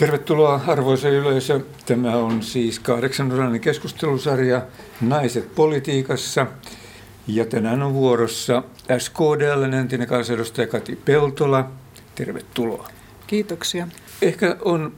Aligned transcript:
Tervetuloa 0.00 0.60
arvoisa 0.66 1.08
yleisö. 1.08 1.60
Tämä 1.86 2.16
on 2.16 2.42
siis 2.42 2.78
kahdeksanosainen 2.78 3.60
keskustelusarja 3.60 4.62
Naiset 5.00 5.54
politiikassa. 5.54 6.46
Ja 7.26 7.44
tänään 7.44 7.82
on 7.82 7.94
vuorossa 7.94 8.62
SKDL 8.98 9.72
entinen 9.72 10.08
kansanedustaja 10.08 10.66
Kati 10.66 10.96
Peltola. 10.96 11.70
Tervetuloa. 12.14 12.88
Kiitoksia. 13.26 13.88
Ehkä 14.22 14.56
on 14.64 14.92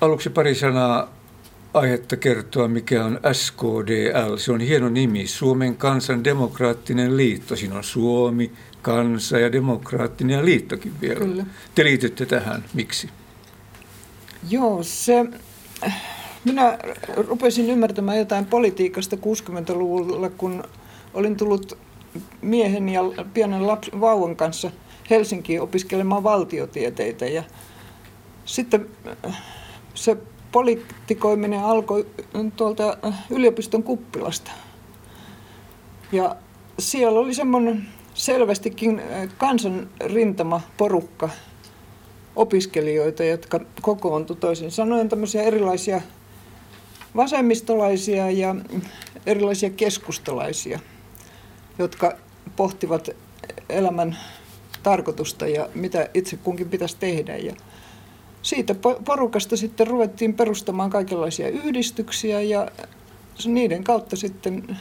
aluksi 0.00 0.30
pari 0.30 0.54
sanaa 0.54 1.12
aihetta 1.74 2.16
kertoa, 2.16 2.68
mikä 2.68 3.04
on 3.04 3.20
SKDL. 3.32 4.36
Se 4.36 4.52
on 4.52 4.60
hieno 4.60 4.88
nimi, 4.88 5.26
Suomen 5.26 5.76
kansan 5.76 6.24
demokraattinen 6.24 7.16
liitto. 7.16 7.56
Siinä 7.56 7.76
on 7.76 7.84
Suomi, 7.84 8.52
kansa 8.82 9.38
ja 9.38 9.52
demokraattinen 9.52 10.36
ja 10.36 10.44
liittokin 10.44 10.92
vielä. 11.00 11.18
Kyllä. 11.20 11.46
Te 11.74 11.84
liitytte 11.84 12.26
tähän. 12.26 12.64
Miksi? 12.74 13.08
Joo, 14.50 14.82
se, 14.82 15.24
minä 16.44 16.78
rupesin 17.16 17.70
ymmärtämään 17.70 18.18
jotain 18.18 18.46
politiikasta 18.46 19.16
60-luvulla, 19.16 20.30
kun 20.30 20.64
olin 21.14 21.36
tullut 21.36 21.78
miehen 22.42 22.88
ja 22.88 23.00
pienen 23.34 23.66
laps, 23.66 23.90
vauvan 24.00 24.36
kanssa 24.36 24.70
Helsinkiin 25.10 25.62
opiskelemaan 25.62 26.22
valtiotieteitä. 26.22 27.26
Ja 27.26 27.42
sitten 28.44 28.86
se 29.94 30.16
poliitikoiminen 30.52 31.64
alkoi 31.64 32.06
tuolta 32.56 32.96
yliopiston 33.30 33.82
kuppilasta. 33.82 34.50
Ja 36.12 36.36
siellä 36.78 37.20
oli 37.20 37.34
semmoinen 37.34 37.88
selvästikin 38.14 39.02
kansanrintama 39.38 40.60
porukka, 40.76 41.28
opiskelijoita, 42.36 43.24
jotka 43.24 43.60
kokoontu 43.82 44.34
toisin 44.34 44.70
sanoen 44.70 45.08
tämmöisiä 45.08 45.42
erilaisia 45.42 46.00
vasemmistolaisia 47.16 48.30
ja 48.30 48.54
erilaisia 49.26 49.70
keskustalaisia, 49.70 50.80
jotka 51.78 52.16
pohtivat 52.56 53.10
elämän 53.68 54.16
tarkoitusta 54.82 55.48
ja 55.48 55.68
mitä 55.74 56.08
itse 56.14 56.36
kunkin 56.36 56.68
pitäisi 56.68 56.96
tehdä. 57.00 57.36
Ja 57.36 57.54
siitä 58.42 58.74
porukasta 59.04 59.56
sitten 59.56 59.86
ruvettiin 59.86 60.34
perustamaan 60.34 60.90
kaikenlaisia 60.90 61.48
yhdistyksiä 61.48 62.40
ja 62.40 62.68
niiden 63.46 63.84
kautta 63.84 64.16
sitten 64.16 64.76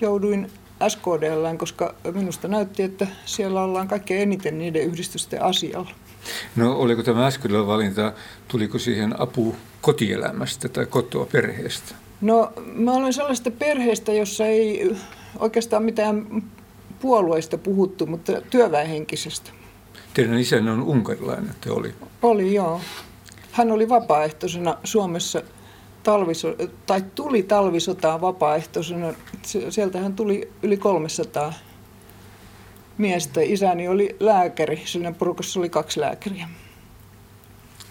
jouduin 0.00 0.50
SKDL, 0.88 1.56
koska 1.56 1.94
minusta 2.14 2.48
näytti, 2.48 2.82
että 2.82 3.06
siellä 3.24 3.62
ollaan 3.62 3.88
kaikkein 3.88 4.22
eniten 4.22 4.58
niiden 4.58 4.82
yhdistysten 4.82 5.42
asialla. 5.42 5.90
No 6.56 6.76
oliko 6.76 7.02
tämä 7.02 7.26
äskeinen 7.26 7.66
valinta, 7.66 8.12
tuliko 8.48 8.78
siihen 8.78 9.20
apu 9.20 9.56
kotielämästä 9.80 10.68
tai 10.68 10.86
kotoa 10.86 11.26
perheestä? 11.32 11.94
No 12.20 12.52
mä 12.74 12.92
olen 12.92 13.12
sellaista 13.12 13.50
perheestä, 13.50 14.12
jossa 14.12 14.46
ei 14.46 14.96
oikeastaan 15.38 15.82
mitään 15.82 16.42
puolueista 17.00 17.58
puhuttu, 17.58 18.06
mutta 18.06 18.32
työväenhenkisestä. 18.50 19.50
Teidän 20.14 20.38
isänne 20.38 20.70
on 20.70 20.82
unkarilainen, 20.82 21.54
te 21.60 21.70
oli? 21.70 21.94
Oli, 22.22 22.54
joo. 22.54 22.80
Hän 23.52 23.72
oli 23.72 23.88
vapaaehtoisena 23.88 24.76
Suomessa 24.84 25.42
talviso, 26.02 26.54
tai 26.86 27.04
tuli 27.14 27.42
talvisotaan 27.42 28.20
vapaaehtoisena. 28.20 29.14
Sieltähän 29.70 30.12
tuli 30.12 30.50
yli 30.62 30.76
300 30.76 31.52
miestä. 32.98 33.40
Isäni 33.40 33.88
oli 33.88 34.16
lääkäri, 34.20 34.82
siinä 34.84 35.12
porukassa 35.12 35.60
oli 35.60 35.68
kaksi 35.68 36.00
lääkäriä. 36.00 36.48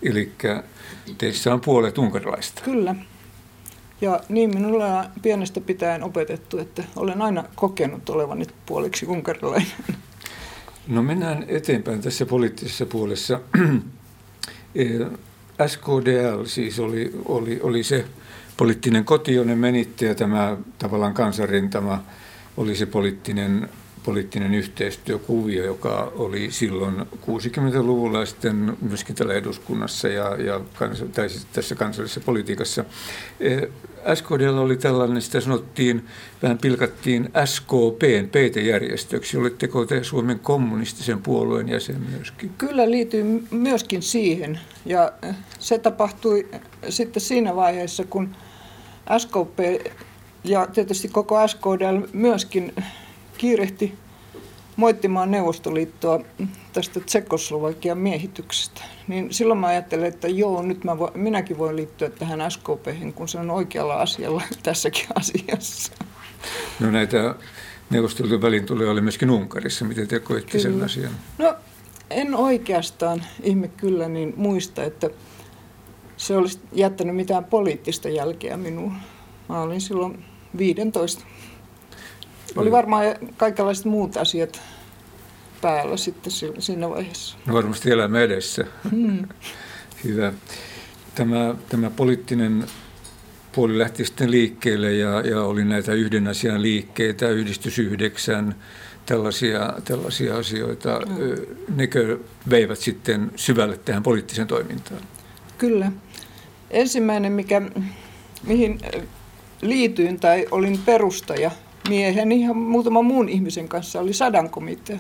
Eli 0.04 0.32
teissä 1.18 1.54
on 1.54 1.62
puolet 1.62 1.98
unkarilaista. 1.98 2.62
Kyllä. 2.62 2.96
Ja 4.02 4.20
niin 4.30 4.54
minulla 4.54 5.00
on 5.00 5.06
pienestä 5.22 5.62
pitäen 5.62 6.04
opetettu, 6.04 6.58
että 6.58 6.84
olen 6.96 7.22
aina 7.22 7.44
kokenut 7.56 8.10
olevani 8.10 8.46
puoliksi 8.66 9.06
unkarilainen. 9.06 9.68
No 10.88 11.02
mennään 11.02 11.46
eteenpäin 11.48 12.02
tässä 12.02 12.26
poliittisessa 12.26 12.86
puolessa. 12.86 13.40
SKDL 15.68 16.46
siis 16.46 16.80
oli, 16.80 17.12
oli, 17.26 17.60
oli 17.64 17.84
se 17.84 18.06
poliittinen 18.58 19.06
koti, 19.06 19.34
jonne 19.34 19.56
menitte 19.56 20.06
ja 20.06 20.16
tämä 20.16 20.58
tavallaan 20.80 21.14
kansanrintama 21.14 22.04
oli 22.58 22.76
se 22.76 22.86
poliittinen 22.86 23.70
poliittinen 24.04 24.54
yhteistyökuvio, 24.54 25.66
joka 25.66 26.12
oli 26.16 26.52
silloin 26.52 26.96
60-luvulla 27.02 28.26
sitten 28.26 28.78
myöskin 28.82 29.16
täällä 29.16 29.34
eduskunnassa 29.34 30.08
ja, 30.08 30.36
ja 30.42 30.62
kans, 30.74 31.04
tai 31.14 31.30
siis 31.30 31.46
tässä 31.46 31.76
kansallisessa 31.76 32.20
politiikassa. 32.20 32.86
Eh, 33.40 33.62
SKDL 34.16 34.58
oli 34.58 34.78
tällainen, 34.78 35.22
sitä 35.22 35.42
sanottiin, 35.42 36.06
vähän 36.44 36.58
pilkattiin 36.58 37.30
SKPn 37.46 38.28
PT-järjestöksi. 38.32 39.38
Oletteko 39.38 39.86
te 39.86 40.04
Suomen 40.04 40.40
kommunistisen 40.40 41.22
puolueen 41.22 41.70
jäsen 41.70 42.02
myöskin? 42.12 42.52
Kyllä 42.58 42.92
liityin 42.92 43.48
myöskin 43.52 44.02
siihen 44.02 44.60
ja 44.86 45.12
se 45.60 45.78
tapahtui 45.78 46.48
sitten 46.90 47.22
siinä 47.22 47.56
vaiheessa, 47.56 48.04
kun 48.04 48.36
SKP 49.18 49.60
ja 50.44 50.68
tietysti 50.68 51.08
koko 51.08 51.48
SKDL 51.48 52.08
myöskin 52.14 52.74
kiirehti 53.42 53.94
moittimaan 54.76 55.32
Neuvostoliittoa 55.32 56.20
tästä 56.74 57.00
Tsekoslovakian 57.00 57.98
miehityksestä. 57.98 58.82
Niin 59.08 59.34
silloin 59.34 59.60
mä 59.60 59.68
ajattelin, 59.68 60.06
että 60.06 60.28
joo, 60.28 60.62
nyt 60.62 60.84
mä 60.84 61.00
vo, 61.00 61.12
minäkin 61.16 61.58
voin 61.58 61.76
liittyä 61.76 62.10
tähän 62.10 62.52
SKP, 62.52 63.14
kun 63.16 63.28
se 63.28 63.40
on 63.40 63.52
oikealla 63.52 63.96
asialla 63.96 64.42
tässäkin 64.64 65.06
asiassa. 65.16 65.94
No 66.80 66.92
näitä 66.92 67.36
Neuvostoliiton 67.90 68.42
välintuloja 68.42 68.92
oli 68.92 69.02
myöskin 69.02 69.30
Unkarissa. 69.30 69.86
Miten 69.86 70.08
te 70.08 70.20
koitte 70.20 70.52
kyllä. 70.52 70.64
sen 70.64 70.84
asian? 70.84 71.12
No 71.38 71.56
en 72.10 72.36
oikeastaan, 72.36 73.24
ihme 73.44 73.68
kyllä, 73.68 74.10
niin 74.10 74.34
muista, 74.38 74.84
että 74.84 75.10
se 76.18 76.38
olisi 76.38 76.60
jättänyt 76.74 77.16
mitään 77.16 77.44
poliittista 77.44 78.10
jälkeä 78.10 78.58
minuun. 78.58 78.94
Mä 79.50 79.62
olin 79.62 79.82
silloin 79.82 80.26
15. 80.58 81.26
Oli 82.56 82.72
varmaan 82.72 83.06
kaikenlaiset 83.38 83.86
muut 83.86 84.18
asiat 84.18 84.62
päällä 85.62 85.98
sitten 85.98 86.34
siinä 86.60 86.90
vaiheessa. 86.90 87.38
No 87.46 87.54
varmasti 87.54 87.92
elämä 87.92 88.20
edessä. 88.20 88.66
Hmm. 88.92 89.28
Hyvä. 90.04 90.34
Tämä, 91.16 91.56
tämä 91.70 91.90
poliittinen 91.90 92.66
puoli 93.52 93.78
lähti 93.78 94.06
sitten 94.06 94.32
liikkeelle 94.32 94.94
ja, 94.94 95.22
ja 95.22 95.44
oli 95.44 95.66
näitä 95.66 95.94
yhden 95.94 96.28
asian 96.28 96.62
liikkeitä, 96.62 97.30
yhdistys 97.30 97.80
yhdeksän, 97.80 98.56
tällaisia, 99.06 99.74
tällaisia 99.86 100.38
asioita. 100.38 101.02
Hmm. 101.08 101.76
Nekö 101.76 102.20
veivät 102.50 102.80
sitten 102.80 103.32
syvälle 103.36 103.78
tähän 103.78 104.04
poliittiseen 104.04 104.48
toimintaan? 104.48 105.02
Kyllä. 105.58 105.92
Ensimmäinen, 106.70 107.32
mikä, 107.32 107.62
mihin 108.44 108.80
liityin 109.62 110.20
tai 110.20 110.48
olin 110.52 110.78
perustaja, 110.86 111.52
mieheni 111.90 112.46
ja 112.46 112.54
muutaman 112.54 113.06
muun 113.06 113.30
ihmisen 113.30 113.68
kanssa 113.68 114.00
oli 114.00 114.14
sadankomitea, 114.14 115.00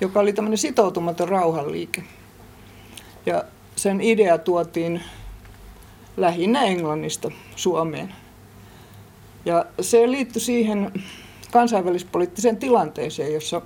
joka 0.00 0.20
oli 0.20 0.32
tämmöinen 0.32 0.58
sitoutumaton 0.58 1.28
rauhanliike. 1.28 2.02
Ja 3.26 3.44
sen 3.76 4.00
idea 4.00 4.38
tuotiin 4.38 5.02
lähinnä 6.16 6.62
Englannista 6.62 7.30
Suomeen. 7.56 8.14
Ja 9.44 9.66
se 9.80 10.10
liittyi 10.10 10.42
siihen 10.42 10.92
kansainvälispoliittiseen 11.52 12.56
tilanteeseen, 12.56 13.34
jossa 13.34 13.62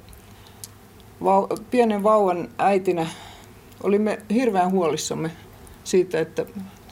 vau- 1.22 1.60
pienen 1.70 2.02
vauvan 2.02 2.48
äitinä 2.58 3.06
olimme 3.82 4.18
hirveän 4.30 4.70
huolissamme 4.70 5.30
siitä, 5.84 6.20
että 6.20 6.46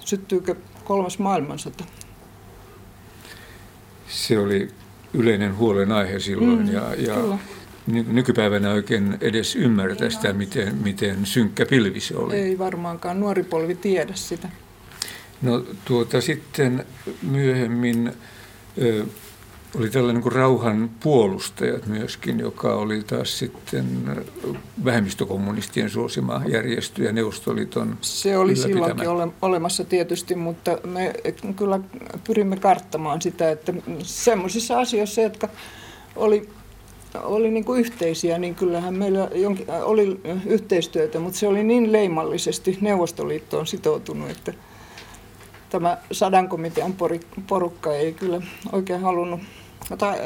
syttyykö 0.04 0.56
kolmas 0.84 1.18
maailmansota. 1.18 1.84
Se 4.08 4.38
oli 4.38 4.68
yleinen 5.14 5.56
huolenaihe 5.56 6.18
silloin 6.18 6.66
mm, 6.66 6.72
ja, 6.72 6.94
ja 6.98 7.38
nykypäivänä 7.86 8.70
oikein 8.70 9.18
edes 9.20 9.56
ymmärtää 9.56 10.10
sitä, 10.10 10.32
miten, 10.32 10.74
miten 10.74 11.26
synkkä 11.26 11.66
pilvi 11.66 12.00
se 12.00 12.16
oli. 12.16 12.34
Ei 12.34 12.58
varmaankaan 12.58 13.20
nuori 13.20 13.42
polvi 13.42 13.74
tiedä 13.74 14.12
sitä. 14.14 14.48
No 15.42 15.64
tuota 15.84 16.20
sitten 16.20 16.84
myöhemmin 17.22 18.12
oli 19.78 19.90
tällainen 19.90 20.22
kuin 20.22 20.32
rauhan 20.32 20.90
puolustajat 21.00 21.86
myöskin, 21.86 22.38
joka 22.38 22.74
oli 22.74 23.02
taas 23.02 23.38
sitten 23.38 23.86
vähemmistökommunistien 24.84 25.90
suosima 25.90 26.42
järjestö 26.48 27.02
ja 27.02 27.12
Neuvostoliiton 27.12 27.98
Se 28.00 28.38
oli 28.38 28.56
silloinkin 28.56 29.08
ole, 29.08 29.28
olemassa 29.42 29.84
tietysti, 29.84 30.34
mutta 30.34 30.78
me 30.84 31.12
kyllä 31.56 31.80
pyrimme 32.24 32.56
karttamaan 32.56 33.22
sitä, 33.22 33.50
että 33.50 33.72
semmoisissa 34.02 34.78
asioissa, 34.78 35.20
jotka 35.20 35.48
oli 36.16 36.48
oli 37.22 37.50
niin 37.50 37.64
kuin 37.64 37.80
yhteisiä, 37.80 38.38
niin 38.38 38.54
kyllähän 38.54 38.94
meillä 38.94 39.28
jonkin, 39.34 39.66
oli 39.82 40.20
yhteistyötä, 40.46 41.18
mutta 41.18 41.38
se 41.38 41.48
oli 41.48 41.64
niin 41.64 41.92
leimallisesti 41.92 42.78
Neuvostoliittoon 42.80 43.66
sitoutunut, 43.66 44.30
että 44.30 44.52
tämä 45.70 45.98
sadan 46.12 46.48
komitean 46.48 46.94
porukka 47.48 47.94
ei 47.94 48.12
kyllä 48.12 48.42
oikein 48.72 49.00
halunnut 49.00 49.40
tai 49.96 50.18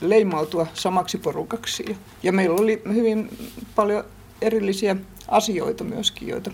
leimautua 0.00 0.66
samaksi 0.74 1.18
porukaksi. 1.18 1.96
Ja 2.22 2.32
meillä 2.32 2.56
oli 2.56 2.82
hyvin 2.94 3.38
paljon 3.74 4.04
erillisiä 4.42 4.96
asioita 5.28 5.84
myöskin, 5.84 6.28
joita 6.28 6.50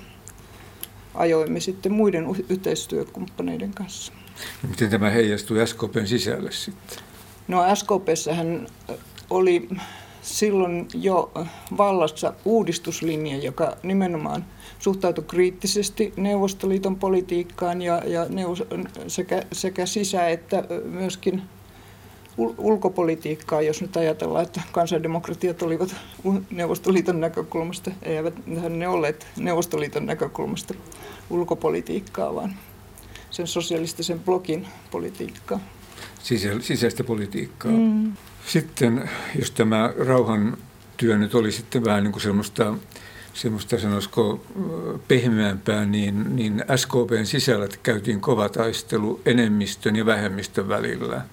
ajoimme 1.14 1.60
sitten 1.60 1.92
muiden 1.92 2.26
yhteistyökumppaneiden 2.48 3.74
kanssa. 3.74 4.12
No 4.62 4.68
miten 4.68 4.90
tämä 4.90 5.10
heijastui 5.10 5.66
SKPn 5.66 6.06
sisälle 6.06 6.52
sitten? 6.52 6.98
No 7.48 7.62
SKPssähän 7.74 8.66
oli 9.30 9.68
silloin 10.22 10.88
jo 10.94 11.32
vallassa 11.76 12.34
uudistuslinja, 12.44 13.36
joka 13.36 13.76
nimenomaan 13.82 14.44
suhtautui 14.78 15.24
kriittisesti 15.28 16.12
Neuvostoliiton 16.16 16.96
politiikkaan 16.96 17.82
ja, 17.82 18.02
ja 18.06 18.26
sekä, 19.06 19.42
sekä 19.52 19.86
sisä- 19.86 20.28
että 20.28 20.64
myöskin 20.84 21.42
ulkopolitiikkaa, 22.36 23.62
jos 23.62 23.80
nyt 23.80 23.96
ajatellaan, 23.96 24.44
että 24.44 24.60
kansandemokratiat 24.72 25.62
olivat 25.62 25.96
Neuvostoliiton 26.50 27.20
näkökulmasta, 27.20 27.90
eivät 28.02 28.34
ne 28.68 28.88
olleet 28.88 29.26
Neuvostoliiton 29.36 30.06
näkökulmasta 30.06 30.74
ulkopolitiikkaa, 31.30 32.34
vaan 32.34 32.54
sen 33.30 33.46
sosialistisen 33.46 34.20
blokin 34.20 34.66
politiikkaa. 34.90 35.60
Sisä, 36.22 36.48
sisäistä 36.60 37.04
politiikkaa. 37.04 37.72
Mm. 37.72 38.12
Sitten, 38.46 39.10
jos 39.38 39.50
tämä 39.50 39.92
rauhan 40.06 40.56
työ 40.96 41.18
nyt 41.18 41.34
oli 41.34 41.52
sitten 41.52 41.84
vähän 41.84 42.04
niin 42.04 42.12
kuin 42.12 42.22
semmoista, 42.22 42.74
semmoista 43.34 43.78
sanoisiko 43.78 44.44
pehmeämpää, 45.08 45.84
niin, 45.84 46.36
niin 46.36 46.64
SKPn 46.76 47.26
sisällä 47.26 47.68
käytiin 47.82 48.20
kova 48.20 48.48
taistelu 48.48 49.20
enemmistön 49.26 49.96
ja 49.96 50.06
vähemmistön 50.06 50.68
välillä– 50.68 51.22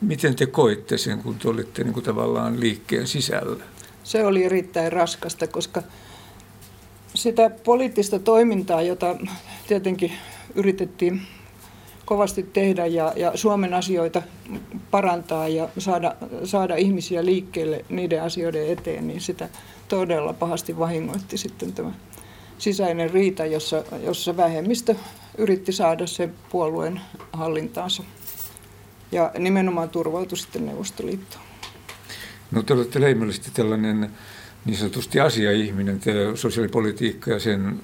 Miten 0.00 0.36
te 0.36 0.46
koitte 0.46 0.98
sen, 0.98 1.22
kun 1.22 1.38
te 1.38 1.48
olitte 1.48 1.84
niin 1.84 1.94
kuin 1.94 2.04
tavallaan 2.04 2.60
liikkeen 2.60 3.06
sisällä? 3.06 3.64
Se 4.04 4.24
oli 4.24 4.44
erittäin 4.44 4.92
raskasta, 4.92 5.46
koska 5.46 5.82
sitä 7.14 7.50
poliittista 7.64 8.18
toimintaa, 8.18 8.82
jota 8.82 9.16
tietenkin 9.68 10.12
yritettiin 10.54 11.22
kovasti 12.04 12.42
tehdä 12.42 12.86
ja, 12.86 13.12
ja 13.16 13.32
Suomen 13.34 13.74
asioita 13.74 14.22
parantaa 14.90 15.48
ja 15.48 15.68
saada, 15.78 16.16
saada 16.44 16.76
ihmisiä 16.76 17.24
liikkeelle 17.24 17.84
niiden 17.88 18.22
asioiden 18.22 18.70
eteen, 18.70 19.06
niin 19.08 19.20
sitä 19.20 19.48
todella 19.88 20.32
pahasti 20.32 20.78
vahingoitti 20.78 21.38
sitten 21.38 21.72
tämä 21.72 21.92
sisäinen 22.58 23.10
riita, 23.10 23.46
jossa, 23.46 23.84
jossa 24.04 24.36
vähemmistö 24.36 24.94
yritti 25.38 25.72
saada 25.72 26.06
sen 26.06 26.34
puolueen 26.50 27.00
hallintaansa 27.32 28.02
ja 29.12 29.30
nimenomaan 29.38 29.90
turvautui 29.90 30.38
sitten 30.38 30.66
Neuvostoliittoon. 30.66 31.44
No 32.50 32.62
te 32.62 32.74
olette 32.74 33.00
leimallisesti 33.00 33.50
tällainen 33.54 34.10
niin 34.64 34.76
sanotusti 34.76 35.20
asiaihminen, 35.20 36.00
te 36.00 36.12
sosiaalipolitiikka 36.34 37.30
ja 37.30 37.40
sen 37.40 37.80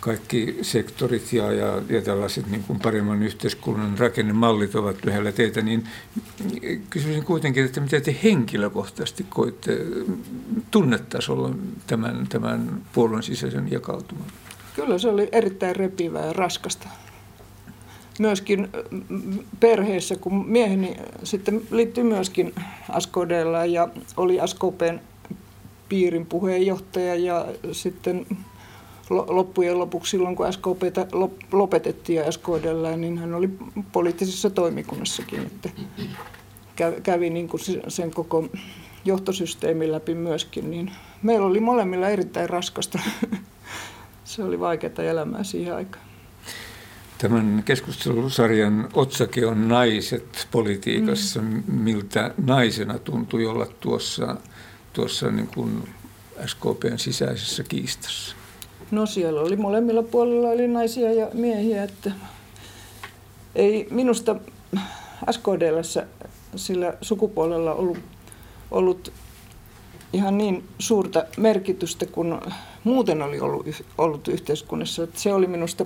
kaikki 0.00 0.58
sektorit 0.62 1.32
ja, 1.32 1.52
ja, 1.52 1.82
ja 1.88 2.02
tällaiset 2.02 2.46
niin 2.46 2.62
kuin 2.62 2.80
paremman 2.80 3.22
yhteiskunnan 3.22 3.98
rakennemallit 3.98 4.74
ovat 4.74 5.04
lähellä 5.04 5.32
teitä, 5.32 5.62
niin 5.62 5.88
kysyisin 6.90 7.24
kuitenkin, 7.24 7.64
että 7.64 7.80
mitä 7.80 8.00
te 8.00 8.16
henkilökohtaisesti 8.22 9.26
koitte 9.28 9.78
tunnetasolla 10.70 11.50
tämän, 11.86 12.26
tämän 12.28 12.82
puolueen 12.92 13.22
sisäisen 13.22 13.72
jakautuman? 13.72 14.26
Kyllä 14.76 14.98
se 14.98 15.08
oli 15.08 15.28
erittäin 15.32 15.76
repivää 15.76 16.26
ja 16.26 16.32
raskasta 16.32 16.88
myöskin 18.18 18.68
perheessä, 19.60 20.16
kun 20.16 20.48
mieheni 20.48 20.96
sitten 21.24 21.62
liittyi 21.70 22.04
myöskin 22.04 22.54
Askodella 22.88 23.64
ja 23.64 23.88
oli 24.16 24.40
Askopen 24.40 25.00
piirin 25.88 26.26
puheenjohtaja 26.26 27.14
ja 27.14 27.46
sitten 27.72 28.26
loppujen 29.10 29.78
lopuksi 29.78 30.10
silloin, 30.10 30.36
kun 30.36 30.52
SKP 30.52 30.82
lopetettiin 31.52 32.32
SKDllä, 32.32 32.96
niin 32.96 33.18
hän 33.18 33.34
oli 33.34 33.50
poliittisessa 33.92 34.50
toimikunnassakin, 34.50 35.46
että 35.46 35.70
kävi 37.02 37.30
niin 37.30 37.48
kuin 37.48 37.60
sen 37.88 38.10
koko 38.10 38.44
johtosysteemin 39.04 39.92
läpi 39.92 40.14
myöskin, 40.14 40.70
niin 40.70 40.92
meillä 41.22 41.46
oli 41.46 41.60
molemmilla 41.60 42.08
erittäin 42.08 42.50
raskasta. 42.50 42.98
Se 44.24 44.42
oli 44.42 44.60
vaikeaa 44.60 45.02
elämää 45.02 45.44
siihen 45.44 45.74
aikaan. 45.74 46.07
Tämän 47.18 47.62
keskustelusarjan 47.64 48.88
otsake 48.94 49.46
on 49.46 49.68
naiset 49.68 50.48
politiikassa. 50.50 51.40
Mm. 51.40 51.62
Miltä 51.66 52.34
naisena 52.46 52.98
tuntui 52.98 53.46
olla 53.46 53.66
tuossa, 53.80 54.36
tuossa 54.92 55.30
niin 55.30 55.48
kuin 55.54 55.88
SKPn 56.46 56.98
sisäisessä 56.98 57.62
kiistassa? 57.62 58.36
No 58.90 59.06
siellä 59.06 59.40
oli 59.40 59.56
molemmilla 59.56 60.02
puolilla 60.02 60.48
oli 60.48 60.68
naisia 60.68 61.12
ja 61.12 61.28
miehiä, 61.34 61.84
että 61.84 62.12
ei 63.54 63.88
minusta 63.90 64.36
SKDllä 65.30 66.06
sillä 66.56 66.94
sukupuolella 67.00 67.74
ollut, 67.74 67.98
ollut 68.70 69.12
ihan 70.12 70.38
niin 70.38 70.68
suurta 70.78 71.24
merkitystä 71.36 72.06
kuin 72.06 72.40
muuten 72.84 73.22
oli 73.22 73.40
ollut, 73.40 73.66
ollut 73.98 74.28
yhteiskunnassa. 74.28 75.02
Että 75.02 75.20
se 75.20 75.32
oli 75.32 75.46
minusta 75.46 75.84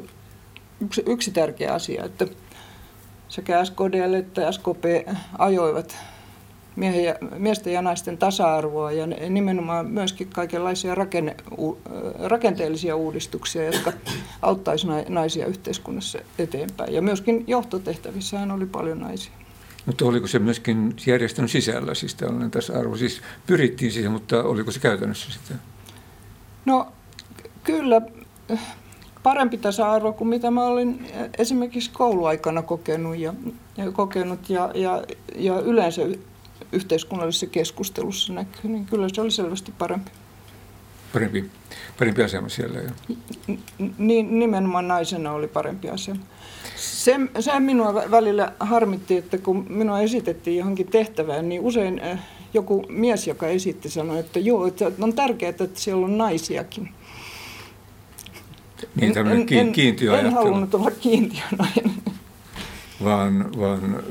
yksi, 0.84 1.02
yksi 1.06 1.31
tärkeä 1.31 1.73
asia, 1.73 2.05
että 2.05 2.26
sekä 3.29 3.64
SKDL 3.64 4.14
että 4.14 4.52
SKP 4.52 4.84
ajoivat 5.38 5.96
miehen 6.76 7.17
miesten 7.38 7.73
ja 7.73 7.82
naisten 7.82 8.19
tasa-arvoa 8.19 8.93
ja 8.93 9.06
nimenomaan 9.06 9.87
myöskin 9.87 10.29
kaikenlaisia 10.29 10.94
rakenne, 10.94 11.37
rakenteellisia 12.25 12.96
uudistuksia, 12.96 13.64
jotka 13.64 13.93
auttaisivat 14.43 15.08
naisia 15.08 15.46
yhteiskunnassa 15.46 16.19
eteenpäin. 16.38 16.94
Ja 16.94 17.02
myöskin 17.02 17.44
johtotehtävissähän 17.46 18.50
oli 18.50 18.67
paljon 18.67 19.00
naisia. 19.00 19.32
Mutta 19.87 20.05
oliko 20.05 20.26
se 20.26 20.38
myöskin 20.38 20.96
järjestön 21.06 21.49
sisällä, 21.49 21.94
siis 21.94 22.14
tällainen 22.14 22.50
tasa-arvo? 22.50 22.96
Siis 22.96 23.23
pyrittiin 23.46 23.93
siihen, 23.93 24.12
mutta 24.12 24.43
oliko 24.43 24.70
se 24.70 24.81
käytännössä 24.81 25.32
sitä? 25.32 25.55
No 26.64 26.93
kyllä 27.64 28.02
parempi 29.23 29.59
tasa-arvo 29.59 30.13
kuin 30.13 30.29
mitä 30.29 30.51
mä 30.51 30.65
olin 30.65 31.07
esimerkiksi 31.39 31.91
kouluaikana 31.91 32.63
kokenut 32.63 33.17
ja, 33.17 33.35
ja, 33.77 33.93
kokenut 33.93 34.51
ja, 34.51 34.70
ja, 34.75 35.03
ja 35.37 35.61
yleensä 35.61 36.03
yhteiskunnallisessa 36.73 37.46
keskustelussa 37.46 38.32
näkyy, 38.32 38.70
niin 38.70 38.87
kyllä 38.87 39.08
se 39.13 39.20
oli 39.20 39.31
selvästi 39.31 39.73
parempi. 39.79 40.11
Parempi, 41.13 41.51
parempi 41.99 42.23
asema 42.23 42.49
siellä 42.49 42.79
jo. 42.79 43.17
Niin, 43.99 44.39
nimenomaan 44.39 44.89
naisena 44.89 45.32
oli 45.32 45.49
parempi 45.49 45.89
asema. 45.89 46.20
Se, 46.77 47.20
se 47.41 47.61
minua 47.61 47.94
välillä 47.94 48.53
harmitti, 48.61 49.17
että 49.17 49.39
kun 49.39 49.67
minua 49.69 50.01
esitettiin 50.01 50.56
johonkin 50.56 50.87
tehtävään, 50.87 51.49
niin 51.49 51.61
usein 51.61 52.01
joku 52.55 52.85
mies, 52.89 53.27
joka 53.27 53.46
esitti, 53.46 53.91
sanoi, 53.91 54.19
että 54.19 54.39
joo, 54.39 54.67
että 54.67 54.93
on 55.01 55.13
tärkeää, 55.13 55.51
että 55.51 55.69
siellä 55.75 56.05
on 56.05 56.19
naisiakin. 56.19 56.89
Niin 58.94 59.15
tämmöinen 59.15 59.46
en, 59.51 59.58
en, 59.58 59.72
kiintiöajattelu. 59.72 60.29
En 60.29 60.34
halunnut 60.34 60.74
olla 60.74 60.91
kiintiönainen. 60.91 61.93
Vaan, 63.05 63.51
vaan 63.58 64.03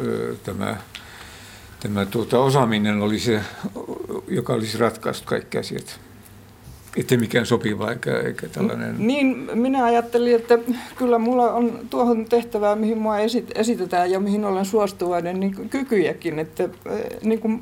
tämä, 0.43 0.77
tämä 1.79 2.05
tuota, 2.05 2.39
osaaminen 2.39 3.01
oli 3.01 3.19
se, 3.19 3.41
joka 4.27 4.53
olisi 4.53 4.77
ratkaissut 4.77 5.25
kaikki 5.25 5.57
asiat. 5.57 5.99
Että 6.97 7.17
mikään 7.17 7.45
sopiva 7.45 7.91
eikä, 7.91 8.19
eikä 8.19 8.47
tällainen... 8.47 8.95
Niin, 9.07 9.49
minä 9.53 9.83
ajattelin, 9.83 10.35
että 10.35 10.59
kyllä 10.95 11.17
mulla 11.17 11.51
on 11.51 11.79
tuohon 11.89 12.25
tehtävään, 12.25 12.79
mihin 12.79 12.97
mua 12.97 13.19
esit, 13.19 13.51
esitetään 13.55 14.11
ja 14.11 14.19
mihin 14.19 14.45
olen 14.45 14.65
suostuvainen, 14.65 15.39
niin 15.39 15.69
kykyjäkin, 15.69 16.39
että 16.39 16.69
niin 17.21 17.39
kuin, 17.39 17.61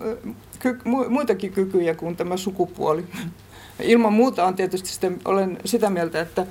ky, 0.59 0.79
muitakin 1.09 1.51
kykyjä 1.51 1.95
kuin 1.95 2.15
tämä 2.15 2.37
sukupuoli. 2.37 3.03
Ilman 3.83 4.13
muuta 4.13 4.45
on 4.45 4.55
tietysti 4.55 4.89
sitten, 4.89 5.19
olen 5.25 5.57
sitä 5.65 5.89
mieltä, 5.89 6.21
että 6.21 6.45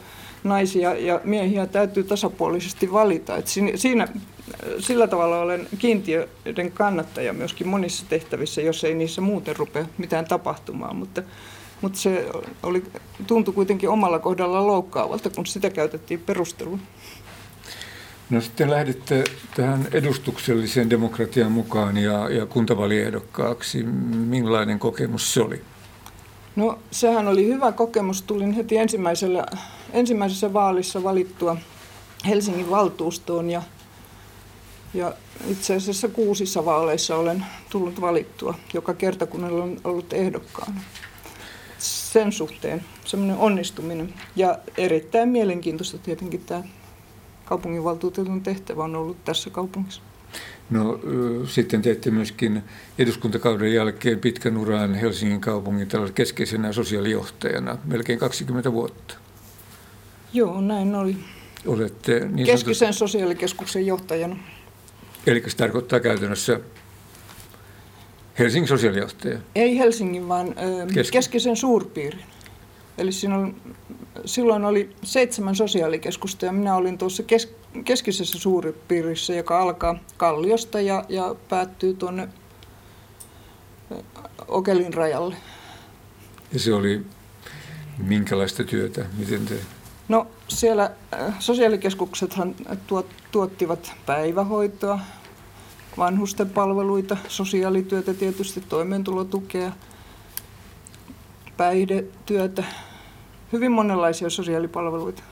naisia 0.44 0.94
ja 0.94 1.20
miehiä 1.24 1.66
täytyy 1.66 2.04
tasapuolisesti 2.04 2.92
valita. 2.92 3.36
Et 3.36 3.46
siinä, 3.74 4.08
sillä 4.78 5.06
tavalla 5.06 5.38
olen 5.38 5.68
kiintiöiden 5.78 6.72
kannattaja 6.72 7.32
myöskin 7.32 7.68
monissa 7.68 8.06
tehtävissä, 8.08 8.60
jos 8.60 8.84
ei 8.84 8.94
niissä 8.94 9.20
muuten 9.20 9.56
rupea 9.56 9.86
mitään 9.98 10.24
tapahtumaan. 10.24 10.96
Mutta, 10.96 11.22
mutta 11.80 11.98
se 11.98 12.26
oli, 12.62 12.82
tuntui 13.26 13.54
kuitenkin 13.54 13.88
omalla 13.88 14.18
kohdalla 14.18 14.66
loukkaavalta, 14.66 15.30
kun 15.30 15.46
sitä 15.46 15.70
käytettiin 15.70 16.20
perustelun. 16.20 16.80
No 18.30 18.40
sitten 18.40 18.70
lähditte 18.70 19.24
tähän 19.56 19.88
edustukselliseen 19.92 20.90
demokratian 20.90 21.52
mukaan 21.52 21.96
ja, 21.96 22.28
ja 22.28 22.46
kuntavaliehdokkaaksi. 22.46 23.82
Millainen 23.82 24.78
kokemus 24.78 25.34
se 25.34 25.42
oli? 25.42 25.62
No 26.58 26.78
sehän 26.90 27.28
oli 27.28 27.46
hyvä 27.46 27.72
kokemus. 27.72 28.22
Tulin 28.22 28.52
heti 28.52 28.76
ensimmäisellä, 28.76 29.46
ensimmäisessä 29.92 30.52
vaalissa 30.52 31.02
valittua 31.02 31.56
Helsingin 32.28 32.70
valtuustoon 32.70 33.50
ja, 33.50 33.62
ja 34.94 35.14
itse 35.48 35.76
asiassa 35.76 36.08
kuusissa 36.08 36.64
vaaleissa 36.64 37.16
olen 37.16 37.44
tullut 37.70 38.00
valittua 38.00 38.54
joka 38.74 38.94
kerta, 38.94 39.26
kun 39.26 39.44
olen 39.44 39.80
ollut 39.84 40.12
ehdokkaana. 40.12 40.80
Sen 41.78 42.32
suhteen 42.32 42.84
semmoinen 43.04 43.36
onnistuminen 43.36 44.14
ja 44.36 44.58
erittäin 44.76 45.28
mielenkiintoista 45.28 45.98
tietenkin 45.98 46.44
tämä 46.46 46.62
kaupunginvaltuutetun 47.44 48.42
tehtävä 48.42 48.84
on 48.84 48.96
ollut 48.96 49.24
tässä 49.24 49.50
kaupungissa. 49.50 50.07
No 50.70 51.00
sitten 51.46 51.82
teette 51.82 52.10
myöskin 52.10 52.62
eduskuntakauden 52.98 53.72
jälkeen 53.74 54.18
pitkän 54.18 54.56
uran 54.56 54.94
Helsingin 54.94 55.40
kaupungin 55.40 55.88
keskeisenä 56.14 56.72
sosiaalijohtajana, 56.72 57.78
melkein 57.84 58.18
20 58.18 58.72
vuotta. 58.72 59.14
Joo, 60.32 60.60
näin 60.60 60.94
oli. 60.94 61.16
Olette 61.66 62.28
niin 62.28 62.46
Keskisen 62.46 62.74
sanottu... 62.74 62.98
sosiaalikeskuksen 62.98 63.86
johtajana. 63.86 64.36
Eli 65.26 65.42
se 65.46 65.56
tarkoittaa 65.56 66.00
käytännössä 66.00 66.60
Helsingin 68.38 68.68
sosiaalijohtaja? 68.68 69.38
Ei 69.54 69.78
Helsingin, 69.78 70.28
vaan 70.28 70.54
Keski. 70.94 71.12
keskisen 71.12 71.56
suurpiirin. 71.56 72.24
Eli 72.98 73.10
on, 73.34 73.56
silloin 74.24 74.64
oli 74.64 74.96
seitsemän 75.02 75.54
sosiaalikeskusta 75.54 76.46
ja 76.46 76.52
minä 76.52 76.74
olin 76.74 76.98
tuossa 76.98 77.22
kes, 77.22 77.54
keskisessä 77.84 78.38
suuripiirissä, 78.38 79.34
joka 79.34 79.60
alkaa 79.62 79.98
Kalliosta 80.16 80.80
ja, 80.80 81.04
ja 81.08 81.34
päättyy 81.48 81.94
tuonne 81.94 82.28
Okelin 84.48 84.94
rajalle. 84.94 85.36
Ja 86.52 86.58
se 86.58 86.74
oli 86.74 87.06
minkälaista 87.98 88.64
työtä? 88.64 89.04
Miten 89.18 89.46
te... 89.46 89.54
No 90.08 90.26
siellä 90.48 90.90
sosiaalikeskuksethan 91.38 92.54
tuot, 92.86 93.06
tuottivat 93.30 93.92
päivähoitoa, 94.06 95.00
vanhusten 95.98 96.50
palveluita, 96.50 97.16
sosiaalityötä 97.28 98.14
tietysti, 98.14 98.60
toimeentulotukea, 98.60 99.72
päihdetyötä, 101.56 102.64
hyvin 103.52 103.72
monenlaisia 103.72 104.30
sosiaalipalveluita. 104.30 105.22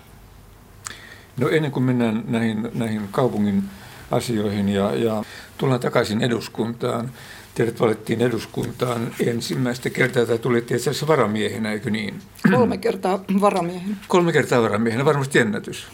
No 1.40 1.48
ennen 1.48 1.70
kuin 1.70 1.82
mennään 1.82 2.24
näihin, 2.28 2.68
näihin 2.74 3.08
kaupungin 3.10 3.62
asioihin 4.10 4.68
ja, 4.68 4.94
ja 4.94 5.24
tullaan 5.58 5.80
takaisin 5.80 6.22
eduskuntaan. 6.22 7.10
Teidät 7.54 7.80
valittiin 7.80 8.22
eduskuntaan 8.22 9.10
ensimmäistä 9.26 9.90
kertaa, 9.90 10.26
tai 10.26 10.38
tulitte 10.38 10.74
itse 10.74 10.90
asiassa 10.90 11.06
varamiehenä, 11.06 11.72
eikö 11.72 11.90
niin? 11.90 12.20
Kolme 12.50 12.78
kertaa 12.78 13.24
varamiehenä. 13.40 13.96
Kolme 14.08 14.32
kertaa 14.32 14.62
varamiehenä, 14.62 15.04
varmasti 15.04 15.38
ennätys. 15.38 15.86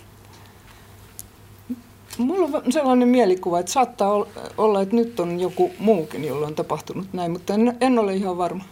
Mulla 2.18 2.58
on 2.58 2.72
sellainen 2.72 3.08
mielikuva, 3.08 3.60
että 3.60 3.72
saattaa 3.72 4.26
olla, 4.58 4.82
että 4.82 4.96
nyt 4.96 5.20
on 5.20 5.40
joku 5.40 5.70
muukin, 5.78 6.24
jolla 6.24 6.46
on 6.46 6.54
tapahtunut 6.54 7.06
näin, 7.12 7.32
mutta 7.32 7.54
en, 7.54 7.76
en 7.80 7.98
ole 7.98 8.14
ihan 8.14 8.38
varma 8.38 8.64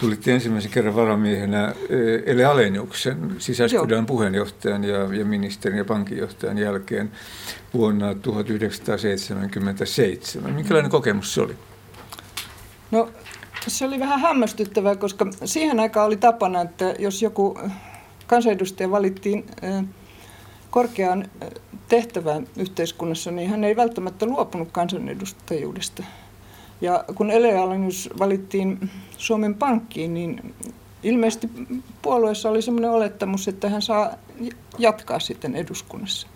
tulitte 0.00 0.34
ensimmäisen 0.34 0.70
kerran 0.70 0.96
varamiehenä 0.96 1.68
eh, 1.68 1.74
Ele 2.26 2.44
Aleniuksen, 2.44 3.36
sisäiskydan 3.38 4.06
puheenjohtajan 4.06 4.84
ja, 4.84 5.14
ja 5.14 5.24
ministerin 5.24 5.78
ja 5.78 5.84
pankinjohtajan 5.84 6.58
jälkeen 6.58 7.10
vuonna 7.74 8.14
1977. 8.14 10.54
Minkälainen 10.54 10.90
kokemus 10.90 11.34
se 11.34 11.40
oli? 11.40 11.54
No 12.90 13.08
se 13.66 13.84
oli 13.84 14.00
vähän 14.00 14.20
hämmästyttävää, 14.20 14.96
koska 14.96 15.26
siihen 15.44 15.80
aikaan 15.80 16.06
oli 16.06 16.16
tapana, 16.16 16.60
että 16.60 16.94
jos 16.98 17.22
joku 17.22 17.58
kansanedustaja 18.26 18.90
valittiin 18.90 19.46
eh, 19.62 19.84
korkeaan 20.70 21.30
eh, 21.40 21.48
tehtävään 21.88 22.46
yhteiskunnassa, 22.56 23.30
niin 23.30 23.50
hän 23.50 23.64
ei 23.64 23.76
välttämättä 23.76 24.26
luopunut 24.26 24.68
kansanedustajuudesta. 24.72 26.02
Ja 26.80 27.04
kun 27.14 27.30
elealennus 27.30 28.10
valittiin 28.18 28.90
Suomen 29.18 29.54
Pankkiin, 29.54 30.14
niin 30.14 30.54
ilmeisesti 31.02 31.50
puolueessa 32.02 32.50
oli 32.50 32.62
sellainen 32.62 32.90
olettamus, 32.90 33.48
että 33.48 33.68
hän 33.68 33.82
saa 33.82 34.10
jatkaa 34.78 35.20
sitten 35.20 35.54
eduskunnassa. 35.54 36.26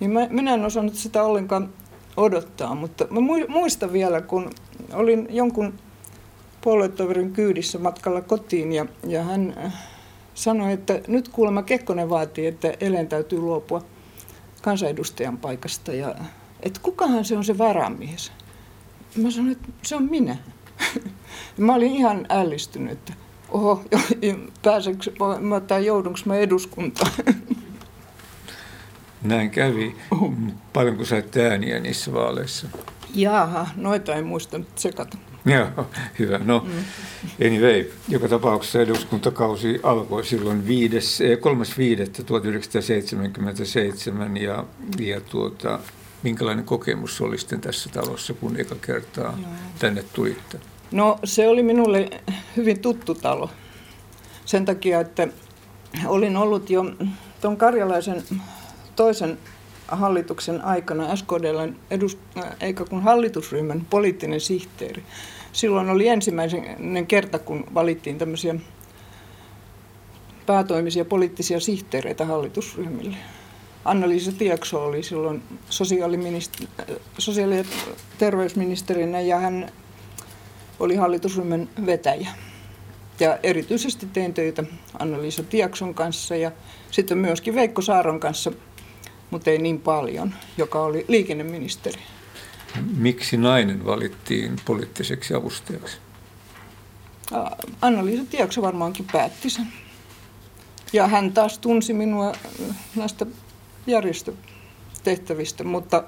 Niin 0.00 0.10
mä, 0.10 0.26
minä 0.30 0.54
en 0.54 0.64
osannut 0.64 0.94
sitä 0.94 1.22
ollenkaan 1.22 1.68
odottaa, 2.16 2.74
mutta 2.74 3.06
mä 3.10 3.20
muistan 3.48 3.92
vielä, 3.92 4.20
kun 4.20 4.50
olin 4.92 5.28
jonkun 5.30 5.74
puoluetoverin 6.60 7.32
kyydissä 7.32 7.78
matkalla 7.78 8.20
kotiin 8.20 8.72
ja, 8.72 8.86
ja 9.06 9.22
hän 9.22 9.54
äh, 9.64 9.72
sanoi, 10.34 10.72
että 10.72 11.00
nyt 11.08 11.28
kuulemma 11.28 11.62
Kekkonen 11.62 12.10
vaatii, 12.10 12.46
että 12.46 12.74
Elen 12.80 13.08
täytyy 13.08 13.38
luopua 13.38 13.82
kansanedustajan 14.62 15.38
paikasta 15.38 15.92
ja 15.92 16.14
että 16.62 16.80
kukahan 16.82 17.24
se 17.24 17.36
on 17.36 17.44
se 17.44 17.58
varamies. 17.58 18.32
Mä 19.16 19.30
sanoin, 19.30 19.52
että 19.52 19.68
se 19.82 19.96
on 19.96 20.02
minä. 20.02 20.36
mä 21.58 21.74
olin 21.74 21.92
ihan 21.92 22.26
ällistynyt, 22.28 22.92
että 22.92 23.12
oho, 23.48 23.84
pääsenkö 24.62 25.12
mä 25.40 25.60
tai 25.60 25.86
joudunko 25.86 26.18
mä 26.24 26.36
eduskuntaan. 26.36 27.12
Näin 29.22 29.50
kävi. 29.50 29.96
Paljonko 30.72 31.04
saitte 31.04 31.50
ääniä 31.50 31.80
niissä 31.80 32.12
vaaleissa? 32.12 32.66
Jaha, 33.14 33.66
noita 33.76 34.14
ei 34.14 34.22
muistanut 34.22 34.68
sekata. 34.76 35.18
Joo, 35.46 35.66
hyvä. 36.18 36.40
No, 36.44 36.66
mm. 36.66 36.84
anyway, 37.46 37.84
joka 38.08 38.28
tapauksessa 38.28 38.80
eduskuntakausi 38.80 39.80
alkoi 39.82 40.24
silloin 40.24 40.64
3.5.1977 40.64 40.66
eh, 44.36 44.42
ja, 44.42 44.64
ja 44.98 45.20
tuota, 45.20 45.78
minkälainen 46.26 46.64
kokemus 46.64 47.20
oli 47.20 47.38
sitten 47.38 47.60
tässä 47.60 47.90
talossa, 47.90 48.34
kun 48.34 48.60
eka 48.60 48.74
kertaa 48.74 49.38
Joo. 49.42 49.50
tänne 49.78 50.04
tulitte? 50.12 50.60
No 50.90 51.18
se 51.24 51.48
oli 51.48 51.62
minulle 51.62 52.10
hyvin 52.56 52.80
tuttu 52.80 53.14
talo. 53.14 53.50
Sen 54.44 54.64
takia, 54.64 55.00
että 55.00 55.28
olin 56.06 56.36
ollut 56.36 56.70
jo 56.70 56.84
tuon 57.40 57.56
karjalaisen 57.56 58.22
toisen 58.96 59.38
hallituksen 59.88 60.64
aikana 60.64 61.16
SKDLn 61.16 61.76
edus, 61.90 62.18
eikä 62.60 62.84
kun 62.84 63.02
hallitusryhmän 63.02 63.86
poliittinen 63.90 64.40
sihteeri. 64.40 65.02
Silloin 65.52 65.90
oli 65.90 66.08
ensimmäinen 66.08 67.06
kerta, 67.06 67.38
kun 67.38 67.64
valittiin 67.74 68.18
tämmöisiä 68.18 68.54
päätoimisia 70.46 71.04
poliittisia 71.04 71.60
sihteereitä 71.60 72.24
hallitusryhmille. 72.24 73.16
Anna-Liisa 73.86 74.32
Tiekso 74.32 74.84
oli 74.84 75.02
silloin 75.02 75.42
sosiaali- 77.18 77.56
ja 77.56 77.64
terveysministerinä 78.18 79.20
ja 79.20 79.38
hän 79.38 79.72
oli 80.80 80.96
hallitusryhmän 80.96 81.68
vetäjä. 81.86 82.30
Ja 83.20 83.38
erityisesti 83.42 84.06
tein 84.06 84.34
töitä 84.34 84.64
Anna-Liisa 84.98 85.42
Tiakson 85.42 85.94
kanssa 85.94 86.36
ja 86.36 86.52
sitten 86.90 87.18
myöskin 87.18 87.54
Veikko 87.54 87.82
Saaron 87.82 88.20
kanssa, 88.20 88.52
mutta 89.30 89.50
ei 89.50 89.58
niin 89.58 89.80
paljon, 89.80 90.34
joka 90.58 90.80
oli 90.80 91.04
liikenneministeri. 91.08 92.00
Miksi 92.96 93.36
nainen 93.36 93.84
valittiin 93.84 94.56
poliittiseksi 94.64 95.34
avustajaksi? 95.34 95.98
Anna-Liisa 97.82 98.24
Tiakso 98.30 98.62
varmaankin 98.62 99.06
päätti 99.12 99.50
sen. 99.50 99.66
Ja 100.92 101.06
hän 101.06 101.32
taas 101.32 101.58
tunsi 101.58 101.92
minua 101.92 102.32
näistä 102.94 103.26
järjestötehtävistä, 103.86 105.64
mutta 105.64 106.04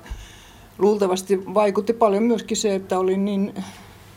luultavasti 0.78 1.54
vaikutti 1.54 1.92
paljon 1.92 2.22
myöskin 2.22 2.56
se, 2.56 2.74
että 2.74 2.98
olin 2.98 3.24
niin 3.24 3.54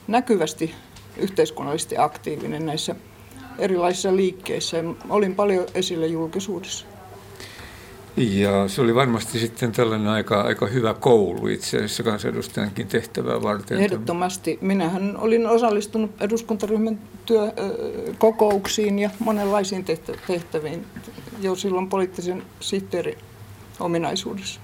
näkyvästi 0.07 0.73
yhteiskunnallisesti 1.17 1.97
aktiivinen 1.97 2.65
näissä 2.65 2.95
erilaisissa 3.59 4.15
liikkeissä. 4.15 4.83
Olin 5.09 5.35
paljon 5.35 5.65
esillä 5.73 6.05
julkisuudessa. 6.05 6.85
Ja 8.17 8.67
se 8.67 8.81
oli 8.81 8.95
varmasti 8.95 9.39
sitten 9.39 9.71
tällainen 9.71 10.07
aika, 10.07 10.41
aika 10.41 10.67
hyvä 10.67 10.93
koulu 10.93 11.47
itse 11.47 11.77
asiassa 11.77 12.03
kansanedustajankin 12.03 12.87
tehtävää 12.87 13.41
varten. 13.41 13.77
Ehdottomasti. 13.77 14.57
Minähän 14.61 15.17
olin 15.17 15.47
osallistunut 15.47 16.11
eduskuntaryhmän 16.21 16.99
työkokouksiin 17.25 18.99
ja 18.99 19.09
monenlaisiin 19.19 19.85
tehtäviin 20.27 20.85
jo 21.41 21.55
silloin 21.55 21.89
poliittisen 21.89 22.43
sihteerin 22.59 23.17
ominaisuudessa. 23.81 24.59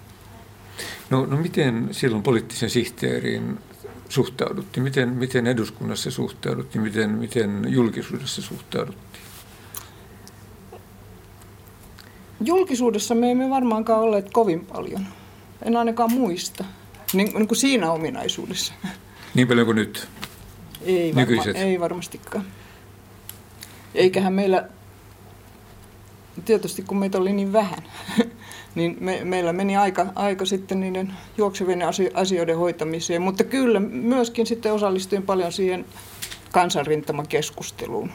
No, 1.10 1.26
no 1.26 1.38
miten 1.38 1.88
silloin 1.92 2.24
poliittisen 2.24 2.70
sihteeriin 2.70 3.60
suhtauduttiin? 4.10 4.84
Miten, 4.84 5.10
miten 5.10 5.48
eduskunnassa 5.48 6.12
suhtauduttiin? 6.12 6.82
Miten, 6.82 7.10
miten 7.10 7.66
julkisuudessa 7.70 8.42
suhtauduttiin? 8.42 9.24
Julkisuudessa 12.42 13.16
me 13.16 13.32
emme 13.32 13.50
varmaankaan 13.50 14.02
olleet 14.02 14.30
kovin 14.34 14.66
paljon. 14.66 15.06
En 15.64 15.78
ainakaan 15.78 16.12
muista. 16.12 16.66
Niin, 17.14 17.34
niin 17.34 17.48
kuin 17.48 17.58
siinä 17.58 17.92
ominaisuudessa. 17.92 18.74
Niin 19.34 19.48
paljon 19.48 19.66
kuin 19.66 19.76
nyt? 19.76 20.08
Ei, 20.82 21.16
varma, 21.16 21.44
ei 21.56 21.80
varmastikaan. 21.80 22.46
Eiköhän 23.96 24.34
meillä, 24.34 24.70
tietysti 26.46 26.82
kun 26.82 26.98
meitä 26.98 27.18
oli 27.18 27.34
niin 27.34 27.54
vähän, 27.54 27.84
niin 28.78 28.98
me, 29.00 29.20
meillä 29.24 29.54
meni 29.54 29.78
aika, 29.78 30.06
aika 30.16 30.46
sitten 30.46 30.80
niiden 30.80 31.14
juoksevien 31.38 31.82
asioiden 32.14 32.58
hoitamiseen. 32.58 33.22
Mutta 33.22 33.44
kyllä 33.44 33.80
myöskin 33.80 34.48
sitten 34.48 34.74
osallistuin 34.74 35.24
paljon 35.24 35.52
siihen 35.52 35.86
kansanrintamakeskusteluun. 36.52 38.12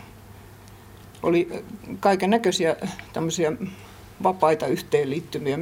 Oli 1.23 1.49
kaiken 2.01 2.31
näköisiä 2.31 2.77
tämmöisiä 3.13 3.53
vapaita 4.23 4.67
yhteenliittymiä, 4.67 5.59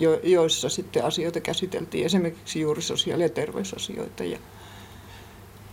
jo, 0.00 0.20
joissa 0.22 0.68
sitten 0.68 1.04
asioita 1.04 1.40
käsiteltiin, 1.40 2.06
esimerkiksi 2.06 2.60
juuri 2.60 2.82
sosiaali- 2.82 3.22
ja 3.22 3.28
terveysasioita 3.28 4.24
ja 4.24 4.38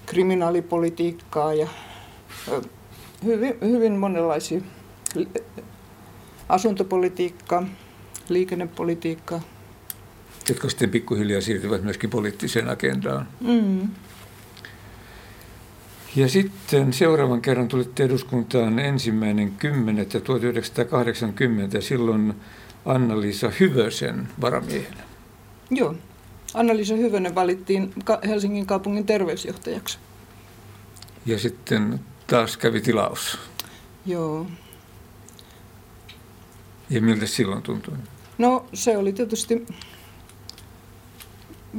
kriminaalipolitiikkaa 0.06 1.54
ja 1.54 1.68
hyvin, 3.24 3.58
hyvin 3.62 3.94
monenlaisia 3.94 4.62
asuntopolitiikkaa, 6.50 7.68
liikennepolitiikkaa. 8.30 9.42
Jotka 10.50 10.70
sitten 10.70 10.90
pikkuhiljaa 10.90 11.42
siirtyvät 11.42 11.84
myöskin 11.84 12.10
poliittiseen 12.10 12.70
agendaan. 12.70 13.28
Mm. 13.42 13.90
Ja 16.16 16.30
sitten 16.30 16.94
seuraavan 16.94 17.42
kerran 17.42 17.68
tulitte 17.68 18.04
eduskuntaan 18.04 18.80
ensimmäinen 18.80 19.52
10. 19.52 20.06
1980, 20.24 21.82
silloin 21.82 22.34
Anna-Liisa 22.86 23.52
Hyvösen 23.60 24.28
varamiehenä. 24.42 25.04
Joo, 25.72 25.96
Anna-Liisa 26.54 26.96
Hyvönen 26.96 27.36
valittiin 27.36 27.94
Helsingin 28.28 28.66
kaupungin 28.66 29.06
terveysjohtajaksi. 29.06 29.98
Ja 31.26 31.40
sitten 31.40 32.00
taas 32.28 32.58
kävi 32.58 32.82
tilaus. 32.82 33.40
Joo. 34.06 34.48
Ja 36.90 37.02
miltä 37.02 37.26
silloin 37.26 37.62
tuntui? 37.62 37.94
No 38.38 38.66
se 38.74 38.98
oli 38.98 39.14
tietysti 39.14 39.66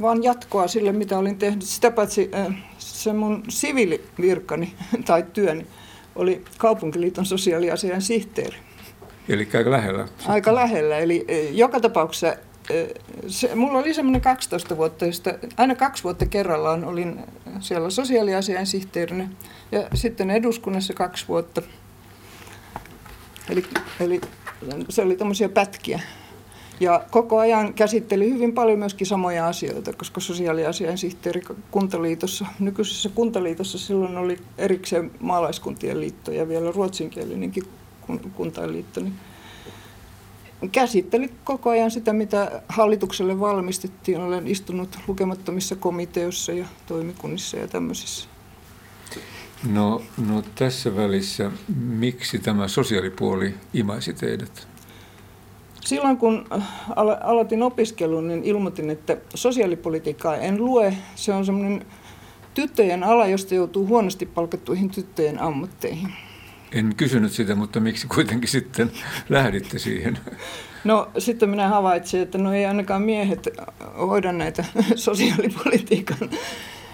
vaan 0.01 0.23
jatkoa 0.23 0.67
sille, 0.67 0.91
mitä 0.91 1.17
olin 1.17 1.37
tehnyt. 1.37 1.63
Sitä 1.63 1.91
paitsi 1.91 2.31
se 2.77 3.13
mun 3.13 3.43
siviilivirkani 3.49 4.73
tai 5.07 5.25
työni 5.33 5.67
oli 6.15 6.43
kaupunkiliiton 6.57 7.25
sosiaaliasian 7.25 8.01
sihteeri. 8.01 8.57
Eli 9.29 9.47
aika 9.57 9.71
lähellä. 9.71 10.07
Aika 10.27 10.55
lähellä. 10.55 10.97
Eli 10.97 11.25
joka 11.51 11.79
tapauksessa 11.79 12.35
se, 13.27 13.55
mulla 13.55 13.79
oli 13.79 13.93
semmoinen 13.93 14.21
12 14.21 14.77
vuotta, 14.77 15.05
josta 15.05 15.33
aina 15.57 15.75
kaksi 15.75 16.03
vuotta 16.03 16.25
kerrallaan 16.25 16.85
olin 16.85 17.19
siellä 17.59 17.89
sosiaaliasian 17.89 18.65
sihteerinä 18.65 19.29
ja 19.71 19.87
sitten 19.93 20.31
eduskunnassa 20.31 20.93
kaksi 20.93 21.27
vuotta. 21.27 21.61
Eli, 23.49 23.63
eli 23.99 24.21
se 24.89 25.01
oli 25.01 25.15
tämmöisiä 25.15 25.49
pätkiä. 25.49 25.99
Ja 26.79 27.03
koko 27.11 27.39
ajan 27.39 27.73
käsitteli 27.73 28.29
hyvin 28.29 28.53
paljon 28.53 28.79
myöskin 28.79 29.07
samoja 29.07 29.47
asioita, 29.47 29.93
koska 29.93 30.21
sosiaaliasian 30.21 30.97
sihteeri 30.97 31.41
kuntaliitossa, 31.71 32.45
nykyisessä 32.59 33.09
kuntaliitossa 33.09 33.77
silloin 33.77 34.17
oli 34.17 34.37
erikseen 34.57 35.11
maalaiskuntien 35.19 35.99
liitto 35.99 36.31
ja 36.31 36.47
vielä 36.47 36.71
ruotsinkielinenkin 36.71 37.63
kuntainliitto, 38.35 39.01
niin 39.01 39.13
käsitteli 40.71 41.31
koko 41.43 41.69
ajan 41.69 41.91
sitä, 41.91 42.13
mitä 42.13 42.61
hallitukselle 42.69 43.39
valmistettiin. 43.39 44.21
Olen 44.21 44.47
istunut 44.47 44.97
lukemattomissa 45.07 45.75
komiteoissa 45.75 46.51
ja 46.51 46.65
toimikunnissa 46.87 47.57
ja 47.57 47.67
tämmöisissä. 47.67 48.27
No, 49.71 50.01
no 50.27 50.43
tässä 50.55 50.95
välissä, 50.95 51.51
miksi 51.77 52.39
tämä 52.39 52.67
sosiaalipuoli 52.67 53.53
imaisi 53.73 54.13
teidät? 54.13 54.67
Silloin 55.87 56.17
kun 56.17 56.45
alo- 56.95 57.17
aloitin 57.23 57.63
opiskelun, 57.63 58.27
niin 58.27 58.43
ilmoitin, 58.43 58.89
että 58.89 59.17
sosiaalipolitiikkaa 59.35 60.37
en 60.37 60.65
lue. 60.65 60.93
Se 61.15 61.33
on 61.33 61.45
semmoinen 61.45 61.85
tyttöjen 62.53 63.03
ala, 63.03 63.27
josta 63.27 63.55
joutuu 63.55 63.87
huonosti 63.87 64.25
palkattuihin 64.25 64.89
tyttöjen 64.89 65.41
ammatteihin. 65.41 66.13
En 66.71 66.95
kysynyt 66.95 67.31
sitä, 67.31 67.55
mutta 67.55 67.79
miksi 67.79 68.07
kuitenkin 68.07 68.49
sitten 68.49 68.91
lähditte 69.29 69.79
siihen? 69.79 70.19
No 70.83 71.09
sitten 71.17 71.49
minä 71.49 71.67
havaitsin, 71.67 72.21
että 72.21 72.37
no 72.37 72.53
ei 72.53 72.65
ainakaan 72.65 73.01
miehet 73.01 73.47
hoida 73.97 74.31
näitä 74.31 74.65
sosiaalipolitiikan 74.95 76.29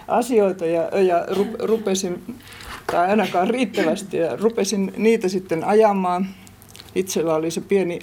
asioita 0.08 0.66
ja, 0.66 1.02
ja 1.02 1.26
rupesin, 1.60 2.36
tai 2.92 3.10
ainakaan 3.10 3.50
riittävästi, 3.50 4.18
ja 4.18 4.36
rupesin 4.36 4.94
niitä 4.98 5.28
sitten 5.28 5.64
ajamaan. 5.64 6.28
Itsellä 6.96 7.36
oli 7.36 7.52
se 7.52 7.62
pieni 7.62 8.00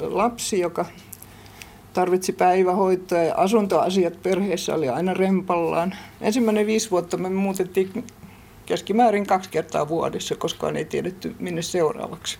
lapsi, 0.00 0.60
joka 0.60 0.86
tarvitsi 1.92 2.32
päivähoitoa 2.32 3.18
ja 3.18 3.34
asuntoasiat 3.34 4.22
perheessä 4.22 4.74
oli 4.74 4.88
aina 4.88 5.14
rempallaan. 5.14 5.94
Ensimmäinen 6.20 6.66
viisi 6.66 6.90
vuotta 6.90 7.16
me 7.16 7.30
muutettiin 7.30 8.04
keskimäärin 8.66 9.26
kaksi 9.26 9.50
kertaa 9.50 9.88
vuodessa, 9.88 10.36
koskaan 10.36 10.76
ei 10.76 10.84
tiedetty 10.84 11.36
minne 11.38 11.62
seuraavaksi. 11.62 12.38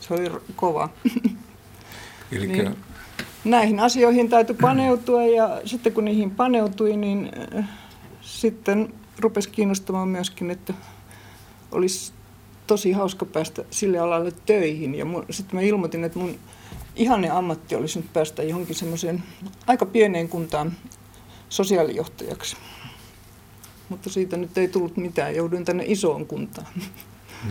Se 0.00 0.14
oli 0.14 0.30
kova. 0.56 0.88
Eli 2.32 2.46
niin, 2.46 2.76
näihin 3.44 3.80
asioihin 3.80 4.28
täytyy 4.28 4.56
paneutua 4.60 5.24
ja 5.24 5.60
sitten 5.64 5.92
kun 5.92 6.04
niihin 6.04 6.30
paneutui, 6.30 6.96
niin 6.96 7.30
sitten 8.20 8.94
rupesi 9.18 9.50
kiinnostamaan 9.50 10.08
myöskin, 10.08 10.50
että 10.50 10.74
olisi 11.72 12.12
tosi 12.66 12.92
hauska 12.92 13.24
päästä 13.24 13.64
sille 13.70 13.98
alalle 13.98 14.32
töihin. 14.46 14.94
Ja 14.94 15.06
sitten 15.30 15.56
mä 15.56 15.60
ilmoitin, 15.60 16.04
että 16.04 16.18
mun 16.18 16.38
ihanne 16.96 17.30
ammatti 17.30 17.74
olisi 17.74 17.98
nyt 17.98 18.12
päästä 18.12 18.42
johonkin 18.42 18.76
semmoiseen 18.76 19.22
aika 19.66 19.86
pieneen 19.86 20.28
kuntaan 20.28 20.72
sosiaalijohtajaksi. 21.48 22.56
Mutta 23.88 24.10
siitä 24.10 24.36
nyt 24.36 24.58
ei 24.58 24.68
tullut 24.68 24.96
mitään, 24.96 25.36
jouduin 25.36 25.64
tänne 25.64 25.84
isoon 25.86 26.26
kuntaan. 26.26 26.66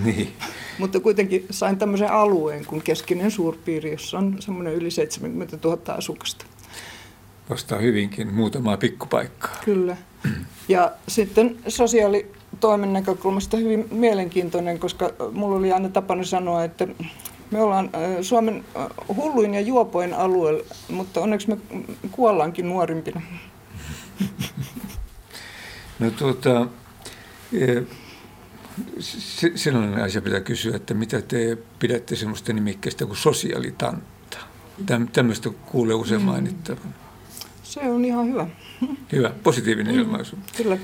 Niin. 0.04 0.34
Mutta 0.80 1.00
kuitenkin 1.00 1.46
sain 1.52 1.78
tämmöisen 1.78 2.12
alueen 2.12 2.66
kuin 2.66 2.82
keskinen 2.82 3.32
suurpiiri, 3.32 3.92
jossa 3.92 4.18
on 4.18 4.36
semmoinen 4.40 4.74
yli 4.74 4.92
70 4.92 5.58
000 5.64 5.94
asukasta. 5.94 6.46
Vastaa 7.50 7.80
hyvinkin 7.80 8.34
muutamaa 8.34 8.78
pikkupaikkaa. 8.78 9.58
Kyllä. 9.66 9.98
Ja 10.68 10.92
sitten 11.08 11.58
sosiaalitoimen 12.56 12.94
näkökulmasta 12.94 13.58
hyvin 13.58 13.88
mielenkiintoinen, 13.92 14.80
koska 14.80 15.12
mulla 15.32 15.58
oli 15.58 15.72
aina 15.72 15.90
tapana 15.90 16.24
sanoa, 16.24 16.64
että 16.64 16.88
me 17.52 17.62
ollaan 17.62 17.90
Suomen 18.22 18.66
hulluin 19.16 19.54
ja 19.54 19.62
juopoin 19.62 20.14
alueella, 20.14 20.64
mutta 20.90 21.22
onneksi 21.22 21.50
me 21.50 21.58
kuollaankin 22.12 22.70
nuorimpina. 22.70 23.22
No 26.00 26.12
tuota, 26.12 26.68
e, 27.54 27.82
sellainen 29.56 30.04
asia 30.04 30.22
pitää 30.22 30.40
kysyä, 30.40 30.76
että 30.76 30.94
mitä 30.94 31.22
te 31.22 31.58
pidätte 31.80 32.16
semmoista 32.16 32.54
nimikkeestä 32.54 33.06
kuin 33.06 33.18
sosiaalitantta? 33.18 34.38
Tämmöistä 35.14 35.50
kuulee 35.66 35.96
usein 35.96 36.22
mm. 36.22 36.26
mainittavan. 36.26 36.96
Se 37.64 37.80
on 37.80 38.06
ihan 38.06 38.28
hyvä. 38.28 38.48
Hyvä, 39.12 39.32
positiivinen 39.44 39.96
mm, 39.96 40.02
ilmaisu. 40.02 40.38
Kyllä. 40.58 40.78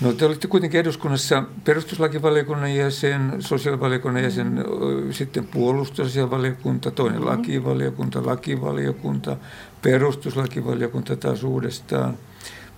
No 0.00 0.12
te 0.12 0.26
olitte 0.26 0.48
kuitenkin 0.48 0.80
eduskunnassa 0.80 1.42
perustuslakivaliokunnan 1.64 2.74
jäsen, 2.74 3.32
sosiaalivaliokunnan 3.38 4.22
jäsen, 4.22 4.46
mm. 4.46 5.12
sitten 5.12 5.44
puolustusasiavaliokunta, 5.46 6.90
toinen 6.90 7.20
mm. 7.20 7.26
lakivaliokunta, 7.26 8.26
lakivaliokunta, 8.26 9.36
perustuslakivaliokunta 9.82 11.16
taas 11.16 11.44
uudestaan, 11.44 12.14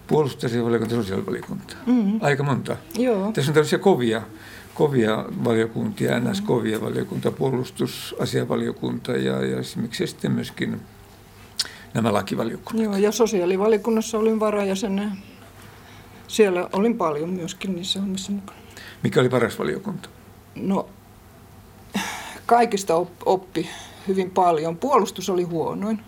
puolustusasiavaliokunta, 0.06 0.94
sosiaalivaliokunta. 0.94 1.76
Mm. 1.86 2.18
Aika 2.20 2.42
monta. 2.42 2.76
Joo. 2.98 3.32
Tässä 3.32 3.50
on 3.50 3.54
tällaisia 3.54 3.78
kovia, 3.78 4.22
kovia 4.74 5.24
valiokuntia, 5.44 6.20
ns. 6.20 6.40
kovia 6.40 6.80
valiokunta, 6.80 7.30
puolustusasiavaliokunta 7.30 9.12
ja, 9.12 9.44
ja 9.44 9.56
miksi 9.76 10.06
sitten 10.06 10.32
myöskin 10.32 10.80
nämä 11.94 12.12
lakivaliokunnat. 12.12 12.84
Joo, 12.84 12.96
ja 12.96 13.12
sosiaalivaliokunnassa 13.12 14.18
olin 14.18 14.40
varajäsenä. 14.40 15.16
Siellä 16.28 16.68
olin 16.72 16.96
paljon 16.96 17.30
myöskin 17.30 17.74
niissä 17.74 18.00
hommissa 18.00 18.32
mukana. 18.32 18.58
Mikä 19.02 19.20
oli 19.20 19.28
paras 19.28 19.58
valiokunta? 19.58 20.08
No, 20.54 20.88
kaikista 22.46 22.94
oppi 23.24 23.68
hyvin 24.08 24.30
paljon. 24.30 24.76
Puolustus 24.76 25.30
oli 25.30 25.42
huonoin, 25.42 26.00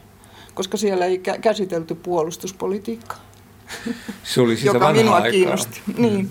koska 0.55 0.77
siellä 0.77 1.07
ei 1.07 1.19
käsitelty 1.41 1.95
puolustuspolitiikkaa. 1.95 3.21
Se 4.23 4.41
oli 4.41 4.57
sitä 4.57 4.69
joka 4.69 4.81
vanhaa 4.81 5.03
minua 5.03 5.17
aikaa. 5.17 5.31
kiinnosti. 5.31 5.83
Niin. 5.97 6.31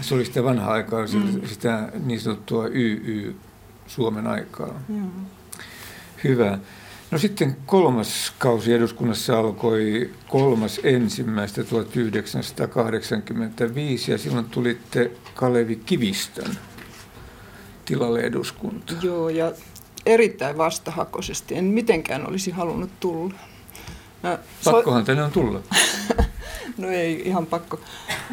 Se 0.00 0.14
oli 0.14 0.24
sitä 0.24 0.44
vanhaa 0.44 0.72
aikaa, 0.72 1.06
mm. 1.06 1.46
sitä 1.46 1.92
niin 2.04 2.20
sanottua 2.20 2.66
YY 2.66 3.36
Suomen 3.86 4.26
aikaa. 4.26 4.80
Mm. 4.88 5.10
Hyvä. 6.24 6.58
No 7.14 7.18
sitten 7.18 7.56
kolmas 7.66 8.32
kausi 8.38 8.72
eduskunnassa 8.72 9.38
alkoi 9.38 10.10
kolmas 10.28 10.80
ensimmäistä 10.82 11.64
1985 11.64 14.12
ja 14.12 14.18
silloin 14.18 14.44
tulitte 14.44 15.10
Kalevi 15.34 15.76
Kivistön 15.76 16.58
tilalle 17.84 18.20
eduskuntaan. 18.20 19.00
Joo, 19.02 19.28
ja 19.28 19.52
erittäin 20.06 20.58
vastahakoisesti. 20.58 21.56
En 21.56 21.64
mitenkään 21.64 22.28
olisi 22.28 22.50
halunnut 22.50 22.90
tulla. 23.00 23.34
No, 24.22 24.38
Pakkohan 24.64 25.02
so... 25.02 25.06
tänne 25.06 25.22
on 25.22 25.32
tulla. 25.32 25.60
no 26.78 26.88
ei 26.88 27.28
ihan 27.28 27.46
pakko. 27.46 27.80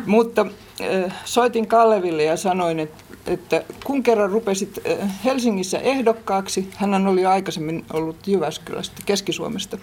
Mutta 0.05 0.45
äh, 0.81 1.13
soitin 1.25 1.67
Kalleville 1.67 2.23
ja 2.23 2.37
sanoin, 2.37 2.79
että, 2.79 3.03
että 3.27 3.63
kun 3.83 4.03
kerran 4.03 4.29
rupesit 4.31 4.79
äh, 5.01 5.23
Helsingissä 5.25 5.79
ehdokkaaksi, 5.79 6.69
hän 6.75 7.07
oli 7.07 7.25
aikaisemmin 7.25 7.85
ollut 7.93 8.27
Jyväskylästä, 8.27 9.01
Keski-Suomesta, 9.05 9.77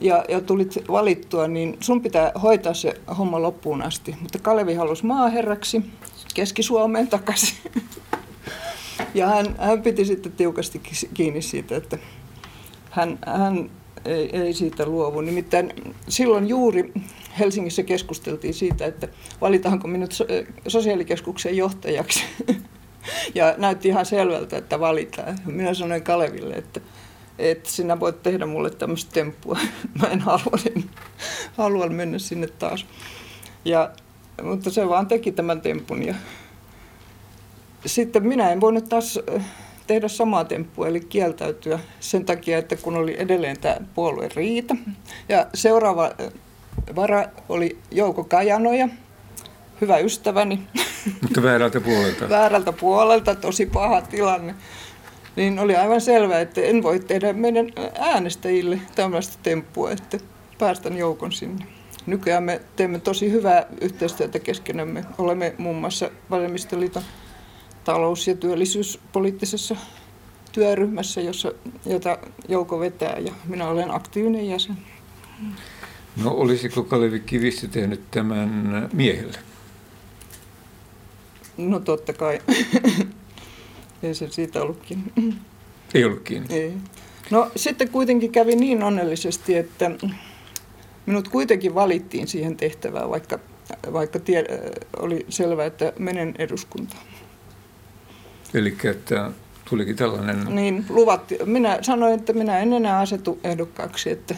ja, 0.00 0.24
ja 0.28 0.40
tulit 0.40 0.74
valittua, 0.88 1.48
niin 1.48 1.76
sun 1.80 2.02
pitää 2.02 2.32
hoitaa 2.42 2.74
se 2.74 2.94
homma 3.18 3.42
loppuun 3.42 3.82
asti. 3.82 4.16
Mutta 4.20 4.38
Kalevi 4.38 4.74
halusi 4.74 5.06
maaherraksi 5.06 5.82
Keski-Suomeen 6.34 7.08
takaisin. 7.08 7.58
Ja 9.14 9.26
hän, 9.26 9.54
hän 9.58 9.82
piti 9.82 10.04
sitten 10.04 10.32
tiukasti 10.32 10.80
kiinni 11.14 11.42
siitä, 11.42 11.76
että 11.76 11.98
hän, 12.90 13.18
hän 13.26 13.70
ei, 14.04 14.36
ei 14.36 14.52
siitä 14.52 14.86
luovu. 14.86 15.20
Nimittäin 15.20 15.72
silloin 16.08 16.48
juuri 16.48 16.92
Helsingissä 17.38 17.82
keskusteltiin 17.82 18.54
siitä, 18.54 18.86
että 18.86 19.08
valitaanko 19.40 19.88
minut 19.88 20.14
sosiaalikeskuksen 20.68 21.56
johtajaksi. 21.56 22.24
Ja 23.34 23.54
näytti 23.58 23.88
ihan 23.88 24.06
selvältä, 24.06 24.56
että 24.56 24.80
valitaan. 24.80 25.38
Minä 25.44 25.74
sanoin 25.74 26.02
Kaleville, 26.02 26.54
että, 26.54 26.80
että 27.38 27.70
sinä 27.70 28.00
voit 28.00 28.22
tehdä 28.22 28.46
mulle 28.46 28.70
tämmöistä 28.70 29.10
temppua. 29.12 29.58
Mä 30.00 30.06
en 30.06 30.20
halua, 30.20 30.58
niin 30.64 30.90
halua 31.56 31.88
mennä 31.88 32.18
sinne 32.18 32.46
taas. 32.46 32.86
Ja, 33.64 33.90
mutta 34.42 34.70
se 34.70 34.88
vaan 34.88 35.06
teki 35.06 35.32
tämän 35.32 35.60
tempun 35.60 36.02
ja 36.02 36.14
sitten 37.86 38.26
minä 38.26 38.52
en 38.52 38.60
voinut 38.60 38.88
taas 38.88 39.18
tehdä 39.90 40.08
samaa 40.08 40.44
temppua, 40.44 40.88
eli 40.88 41.00
kieltäytyä 41.00 41.78
sen 42.00 42.24
takia, 42.24 42.58
että 42.58 42.76
kun 42.76 42.96
oli 42.96 43.16
edelleen 43.18 43.60
tämä 43.60 43.76
puolueen 43.94 44.30
riita. 44.36 44.76
Ja 45.28 45.46
seuraava 45.54 46.10
vara 46.96 47.24
oli 47.48 47.78
Jouko 47.90 48.24
Kajanoja, 48.24 48.88
hyvä 49.80 49.98
ystäväni. 49.98 50.60
Mutta 51.22 51.42
väärältä 51.42 51.80
puolelta. 51.80 52.28
väärältä 52.38 52.72
puolelta, 52.72 53.34
tosi 53.34 53.66
paha 53.66 54.00
tilanne. 54.00 54.54
Niin 55.36 55.58
oli 55.58 55.76
aivan 55.76 56.00
selvää, 56.00 56.40
että 56.40 56.60
en 56.60 56.82
voi 56.82 57.00
tehdä 57.00 57.32
meidän 57.32 57.66
äänestäjille 57.98 58.80
tämmöistä 58.94 59.38
temppua, 59.42 59.90
että 59.90 60.18
päästän 60.58 60.96
Joukon 60.96 61.32
sinne. 61.32 61.66
Nykyään 62.06 62.42
me 62.42 62.60
teemme 62.76 62.98
tosi 62.98 63.30
hyvää 63.30 63.66
yhteistyötä 63.80 64.38
keskenämme. 64.38 65.04
Olemme 65.18 65.54
muun 65.58 65.76
muassa 65.76 66.10
Vasemmistoliiton 66.30 67.02
talous- 67.84 68.26
ja 68.26 68.34
työllisyyspoliittisessa 68.34 69.76
työryhmässä, 70.52 71.20
jossa, 71.20 71.52
jota 71.86 72.18
Jouko 72.48 72.80
vetää 72.80 73.18
ja 73.18 73.32
minä 73.44 73.68
olen 73.68 73.90
aktiivinen 73.90 74.48
jäsen. 74.48 74.76
No 76.22 76.30
olisiko 76.30 76.82
Kalevi 76.82 77.20
Kivistö 77.20 77.68
tehnyt 77.68 78.10
tämän 78.10 78.88
miehelle? 78.92 79.38
No 81.56 81.80
totta 81.80 82.12
kai. 82.12 82.40
Ei 84.02 84.14
se 84.14 84.28
siitä 84.30 84.62
ollut 84.62 84.82
kiinni. 84.82 85.34
Ei 85.94 86.04
ollut 86.04 86.22
kiinni? 86.22 86.54
Ei. 86.54 86.74
No 87.30 87.50
sitten 87.56 87.88
kuitenkin 87.88 88.32
kävi 88.32 88.56
niin 88.56 88.82
onnellisesti, 88.82 89.56
että 89.56 89.90
minut 91.06 91.28
kuitenkin 91.28 91.74
valittiin 91.74 92.28
siihen 92.28 92.56
tehtävään, 92.56 93.10
vaikka, 93.10 93.38
vaikka 93.92 94.18
tie, 94.18 94.44
oli 94.98 95.26
selvää, 95.28 95.66
että 95.66 95.92
menen 95.98 96.34
eduskuntaan. 96.38 97.02
Eli 98.54 98.76
että 98.84 99.30
tulikin 99.70 99.96
tällainen... 99.96 100.44
Niin, 100.44 100.84
luvatti. 100.88 101.38
Minä 101.44 101.78
sanoin, 101.82 102.14
että 102.14 102.32
minä 102.32 102.58
en 102.58 102.72
enää 102.72 102.98
asetu 102.98 103.40
ehdokkaaksi, 103.44 104.10
että 104.10 104.34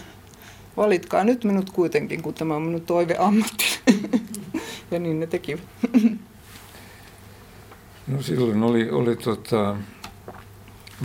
valitkaa 0.76 1.24
nyt 1.24 1.44
minut 1.44 1.70
kuitenkin, 1.70 2.22
kun 2.22 2.34
tämä 2.34 2.56
on 2.56 2.62
minun 2.62 2.80
toiveammatti. 2.80 3.64
ja 4.90 4.98
niin 4.98 5.20
ne 5.20 5.26
tekivät. 5.26 5.62
no 8.08 8.22
silloin 8.22 8.62
oli, 8.62 8.90
oli 8.90 9.16
tota, 9.16 9.76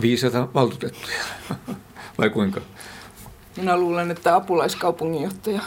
viisata 0.00 0.48
valtuutettuja, 0.54 1.24
vai 2.18 2.30
kuinka? 2.30 2.60
Minä 3.56 3.76
luulen, 3.76 4.10
että 4.10 4.34
apulaiskaupunginjohtaja 4.34 5.60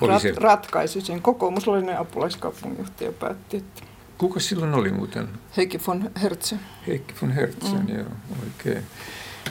rat, 0.00 0.22
ratkaisi 0.36 1.00
sen. 1.00 1.22
Kokoomuslainen 1.22 1.98
apulaiskaupunginjohtaja 1.98 3.12
päätti, 3.12 3.56
että 3.56 3.82
Kuka 4.18 4.40
silloin 4.40 4.74
oli 4.74 4.90
muuten? 4.90 5.28
Heikki 5.56 5.80
von 5.86 6.10
Hertze. 6.22 6.56
Heikki 6.86 7.14
von 7.22 7.30
Hertze, 7.32 7.76
mm. 7.76 7.88
joo, 7.88 8.06
oikein. 8.42 8.84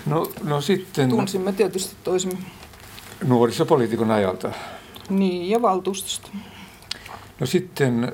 No, 0.06 0.32
no 0.44 0.62
sitten... 0.62 1.10
Tunsimme 1.10 1.54
tietysti 1.54 1.96
toisemme. 2.04 2.38
Nuorisopoliitikon 3.24 4.12
ajalta. 4.12 4.52
Niin, 5.10 5.50
ja 5.50 5.62
valtuustosta. 5.62 6.30
No 7.40 7.46
sitten 7.46 8.14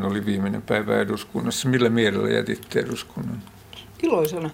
23.87 0.00 0.06
oli 0.06 0.26
viimeinen 0.26 0.62
päivä 0.62 1.00
eduskunnassa. 1.00 1.68
Millä 1.68 1.88
mielellä 1.88 2.28
jätitte 2.28 2.80
eduskunnan? 2.80 3.42
Iloisena. 4.02 4.50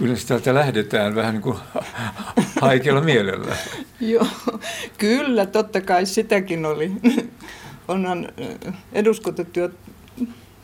Yleensä 0.00 0.28
täältä 0.28 0.54
lähdetään 0.54 1.14
vähän 1.14 1.34
niin 1.34 1.42
kuin 1.42 1.58
haikealla 2.60 3.00
mielellä. 3.00 3.56
Joo, 4.00 4.26
kyllä, 4.98 5.46
totta 5.46 5.80
kai 5.80 6.06
sitäkin 6.06 6.66
oli. 6.66 6.92
Onhan 7.88 8.28
eduskuntatyö 8.92 9.70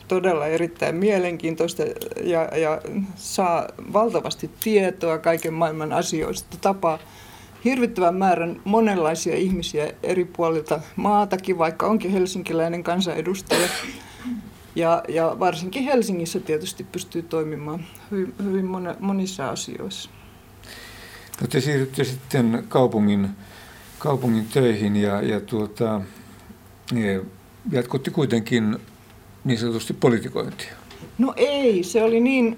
todella 0.07 0.47
erittäin 0.47 0.95
mielenkiintoista 0.95 1.83
ja, 2.23 2.57
ja 2.57 2.81
saa 3.15 3.67
valtavasti 3.93 4.49
tietoa 4.63 5.17
kaiken 5.17 5.53
maailman 5.53 5.93
asioista, 5.93 6.57
tapaa 6.61 6.99
hirvittävän 7.65 8.15
määrän 8.15 8.61
monenlaisia 8.63 9.35
ihmisiä 9.35 9.93
eri 10.03 10.25
puolilta 10.25 10.79
maatakin, 10.95 11.57
vaikka 11.57 11.87
onkin 11.87 12.11
helsinkiläinen 12.11 12.83
kansanedustaja. 12.83 13.67
Ja, 14.75 15.03
ja 15.07 15.35
varsinkin 15.39 15.83
Helsingissä 15.83 16.39
tietysti 16.39 16.83
pystyy 16.83 17.21
toimimaan 17.21 17.85
hyvin, 18.11 18.33
hyvin 18.43 18.65
monissa 18.99 19.49
asioissa. 19.49 20.09
No 21.41 21.47
te 21.47 21.61
siirrytte 21.61 22.03
sitten 22.03 22.65
kaupungin, 22.67 23.29
kaupungin 23.99 24.45
töihin 24.45 24.95
ja, 24.95 25.21
ja 25.21 25.39
tuota, 25.39 26.01
ja 26.93 27.21
jatkutti 27.71 28.11
kuitenkin 28.11 28.77
niin 29.43 29.59
sanotusti 29.59 29.93
politikointia. 29.93 30.73
No 31.17 31.33
ei, 31.37 31.83
se 31.83 32.03
oli 32.03 32.19
niin 32.19 32.55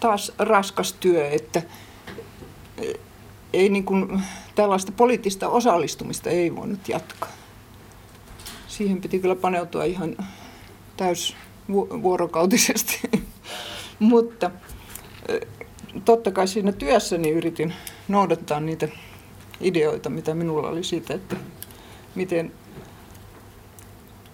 taas 0.00 0.32
raskas 0.38 0.92
työ, 0.92 1.28
että 1.28 1.62
ei 3.52 3.68
niin 3.68 3.84
kuin, 3.84 4.22
tällaista 4.54 4.92
poliittista 4.92 5.48
osallistumista 5.48 6.30
ei 6.30 6.56
voinut 6.56 6.88
jatkaa. 6.88 7.32
Siihen 8.68 9.00
piti 9.00 9.18
kyllä 9.18 9.36
paneutua 9.36 9.84
ihan 9.84 10.16
täysvuorokautisesti. 10.96 13.00
Mutta 13.98 14.50
totta 16.04 16.30
kai 16.30 16.48
siinä 16.48 16.72
työssäni 16.72 17.30
yritin 17.30 17.72
noudattaa 18.08 18.60
niitä 18.60 18.88
ideoita, 19.60 20.10
mitä 20.10 20.34
minulla 20.34 20.68
oli 20.68 20.84
siitä, 20.84 21.14
että 21.14 21.36
miten 22.14 22.52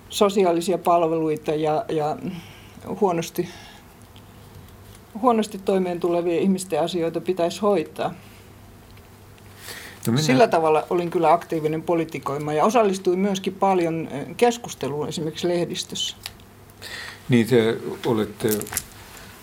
sosiaalisia 0.08 0.78
palveluita 0.78 1.54
ja, 1.54 1.84
ja 1.88 2.16
huonosti, 3.00 3.48
huonosti 5.22 5.58
toimeen 5.58 6.00
tulevien 6.00 6.42
ihmisten 6.42 6.80
asioita 6.80 7.20
pitäisi 7.20 7.60
hoitaa. 7.60 8.14
No 10.06 10.12
minä... 10.12 10.22
Sillä 10.22 10.48
tavalla 10.48 10.84
olin 10.90 11.10
kyllä 11.10 11.32
aktiivinen 11.32 11.82
politikoima 11.82 12.52
ja 12.52 12.64
osallistuin 12.64 13.18
myöskin 13.18 13.54
paljon 13.54 14.08
keskusteluun 14.36 15.08
esimerkiksi 15.08 15.48
lehdistössä. 15.48 16.16
Niin 17.28 17.46
te 17.46 17.76
olette, 18.06 18.48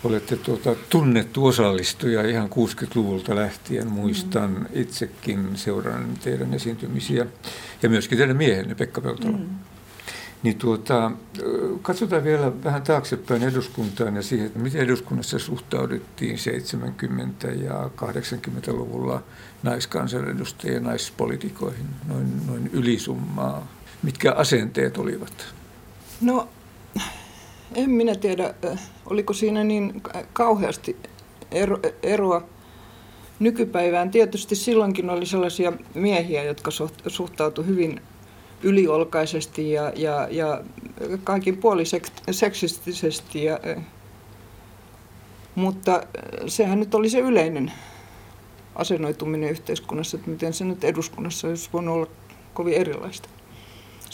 olette 0.04 0.36
tuota, 0.36 0.74
tunnettu 0.90 1.46
osallistuja 1.46 2.28
ihan 2.28 2.48
60-luvulta 2.48 3.36
lähtien. 3.36 3.90
Muistan 3.92 4.50
mm. 4.50 4.66
itsekin 4.72 5.50
seuran 5.54 6.08
teidän 6.24 6.54
esiintymisiä 6.54 7.26
ja 7.82 7.88
myöskin 7.88 8.18
teidän 8.18 8.36
miehenne 8.36 8.74
Pekka 8.74 9.00
Peltola. 9.00 9.36
Mm. 9.36 9.48
Niin 10.42 10.58
tuota, 10.58 11.12
katsotaan 11.82 12.24
vielä 12.24 12.52
vähän 12.64 12.82
taaksepäin 12.82 13.42
eduskuntaan 13.42 14.16
ja 14.16 14.22
siihen, 14.22 14.46
että 14.46 14.58
miten 14.58 14.80
eduskunnassa 14.80 15.38
suhtauduttiin 15.38 16.38
70- 17.46 17.64
ja 17.64 17.90
80-luvulla 17.96 19.22
naiskansanedustajien 19.62 20.74
ja 20.74 20.80
naispolitikoihin, 20.88 21.86
noin, 22.08 22.46
noin 22.46 22.70
ylisummaa. 22.72 23.66
Mitkä 24.02 24.32
asenteet 24.32 24.98
olivat? 24.98 25.54
No 26.20 26.48
en 27.74 27.90
minä 27.90 28.14
tiedä, 28.14 28.54
oliko 29.06 29.32
siinä 29.32 29.64
niin 29.64 30.02
kauheasti 30.32 30.96
ero, 31.50 31.78
eroa 32.02 32.42
nykypäivään. 33.38 34.10
Tietysti 34.10 34.56
silloinkin 34.56 35.10
oli 35.10 35.26
sellaisia 35.26 35.72
miehiä, 35.94 36.42
jotka 36.42 36.70
suhtautuivat 37.06 37.70
hyvin 37.70 38.00
yliolkaisesti 38.62 39.72
ja, 39.72 39.92
ja, 39.96 40.28
ja 40.30 40.62
kaikin 41.24 41.56
puoli 41.56 41.84
seksistisesti. 42.30 43.44
Ja, 43.44 43.58
mutta 45.54 46.02
sehän 46.46 46.80
nyt 46.80 46.94
oli 46.94 47.10
se 47.10 47.18
yleinen 47.18 47.72
asennoituminen 48.74 49.50
yhteiskunnassa, 49.50 50.16
että 50.16 50.30
miten 50.30 50.52
se 50.52 50.64
nyt 50.64 50.84
eduskunnassa 50.84 51.48
olisi 51.48 51.70
voinut 51.72 51.94
olla 51.94 52.06
kovin 52.54 52.74
erilaista. 52.74 53.28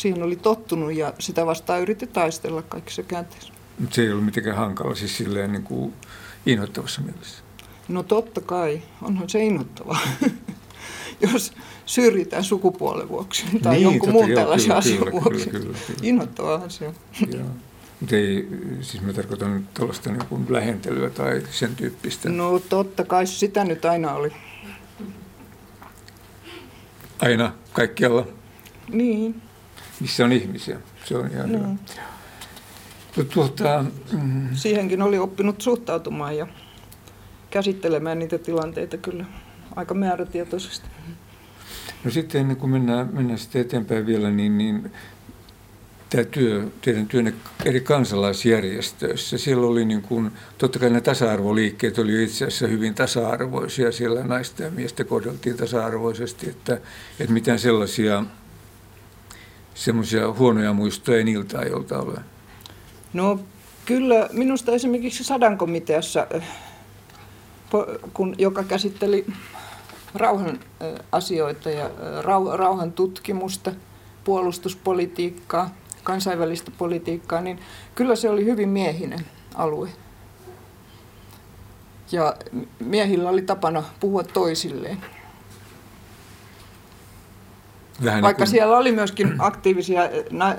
Siihen 0.03 0.23
oli 0.23 0.37
tottunut 0.37 0.95
ja 0.95 1.15
sitä 1.19 1.47
vastaan 1.47 1.81
yritti 1.81 2.07
taistella 2.07 2.63
kaikissa 2.63 3.03
käänteissä. 3.03 3.53
Mutta 3.79 3.95
se 3.95 4.03
ei 4.03 4.11
ollut 4.11 4.25
mitenkään 4.25 4.57
hankala, 4.57 4.95
siis 4.95 5.17
silleen 5.17 5.53
niin 5.53 5.63
kuin 5.63 5.93
inhottavassa 6.47 7.01
mielessä. 7.01 7.43
No 7.89 8.03
totta 8.03 8.41
kai, 8.41 8.83
onhan 9.03 9.29
se 9.29 9.45
inhottavaa, 9.45 10.01
jos 11.33 11.53
syrjitään 11.87 12.45
sukupuolen 12.45 13.09
vuoksi 13.09 13.45
tai 13.63 13.75
niin, 13.75 13.83
jonkun 13.83 14.11
muun 14.11 14.31
tällaisen 14.35 14.77
asian 14.77 15.13
vuoksi. 15.13 15.51
Kyllä, 15.51 15.65
kyllä, 15.65 15.79
kyllä. 15.87 15.99
Inhottavaahan 16.03 16.71
se 16.71 16.89
on. 16.89 16.95
Mutta 18.01 18.17
ei, 18.17 18.49
siis 18.81 19.03
mä 19.03 19.13
tarkoitan 19.13 19.69
tuollaista 19.75 20.11
niin 20.13 20.47
lähentelyä 20.49 21.11
tai 21.11 21.43
sen 21.51 21.77
tyyppistä. 21.77 22.29
No 22.29 22.59
totta 22.59 23.05
kai 23.05 23.27
sitä 23.27 23.65
nyt 23.65 23.85
aina 23.85 24.15
oli. 24.15 24.33
Aina, 27.19 27.53
kaikkialla? 27.73 28.27
Niin. 28.89 29.43
Missä 30.03 30.25
on 30.25 30.33
ihmisiä, 30.33 30.81
se 31.05 31.17
on 31.17 31.31
ihan 31.31 31.53
niin. 31.53 31.79
hyvä. 33.17 33.29
Tuota, 33.35 33.85
mm. 34.13 34.49
Siihenkin 34.55 35.03
oli 35.03 35.19
oppinut 35.19 35.61
suhtautumaan 35.61 36.37
ja 36.37 36.47
käsittelemään 37.51 38.19
niitä 38.19 38.39
tilanteita 38.39 38.97
kyllä 38.97 39.25
aika 39.77 39.95
määrätietoisesti. 39.95 40.87
No 42.05 42.11
sitten 42.11 42.41
ennen 42.41 42.57
kuin 42.57 42.71
mennään, 42.71 43.09
mennään 43.13 43.39
sitten 43.39 43.63
eteenpäin 43.63 44.07
vielä, 44.07 44.31
niin, 44.31 44.59
niin 44.59 44.93
tämä 46.11 46.25
työ, 46.25 46.67
teidän 46.81 47.07
työnne 47.07 47.35
eri 47.65 47.81
kansalaisjärjestöissä, 47.81 49.39
siellä 49.39 49.67
oli 49.67 49.85
niin 49.85 50.03
kuin, 50.03 50.31
totta 50.59 50.79
kai 50.79 50.91
nämä 50.91 51.01
tasa-arvoliikkeet 51.01 51.99
oli 51.99 52.25
itse 52.25 52.45
asiassa 52.45 52.67
hyvin 52.67 52.95
tasa-arvoisia, 52.95 53.93
siellä 53.93 54.25
naisten 54.25 54.65
ja 54.65 54.71
miesten 54.71 55.07
kohdeltiin 55.07 55.57
tasa-arvoisesti, 55.57 56.51
että, 56.51 56.81
että 57.21 57.33
mitään 57.33 57.59
sellaisia 57.59 58.25
semmoisia 59.75 60.33
huonoja 60.33 60.73
muistoja 60.73 61.25
niiltä 61.25 61.59
ajolta 61.59 61.99
ole. 61.99 62.21
No 63.13 63.41
kyllä, 63.85 64.29
minusta 64.33 64.73
esimerkiksi 64.73 65.25
Sadan 65.25 65.59
komiteassa 65.59 66.27
kun, 68.15 68.35
joka 68.39 68.63
käsitteli 68.63 69.27
rauhan 70.15 70.61
asioita 71.13 71.71
ja 71.71 71.91
rauhan 72.57 72.93
tutkimusta, 72.93 73.73
puolustuspolitiikkaa, 74.25 75.71
kansainvälistä 76.05 76.71
politiikkaa, 76.79 77.41
niin 77.41 77.59
kyllä 77.95 78.17
se 78.17 78.31
oli 78.31 78.45
hyvin 78.45 78.69
miehinen 78.69 79.27
alue. 79.55 79.89
Ja 82.13 82.37
miehillä 82.81 83.31
oli 83.31 83.43
tapana 83.43 83.85
puhua 84.01 84.25
toisilleen. 84.25 84.99
Vähän 88.05 88.23
Vaikka 88.23 88.45
niin 88.45 88.49
kuin... 88.49 88.59
siellä 88.59 88.79
oli 88.79 88.93
myöskin 88.93 89.35
aktiivisia 89.39 90.03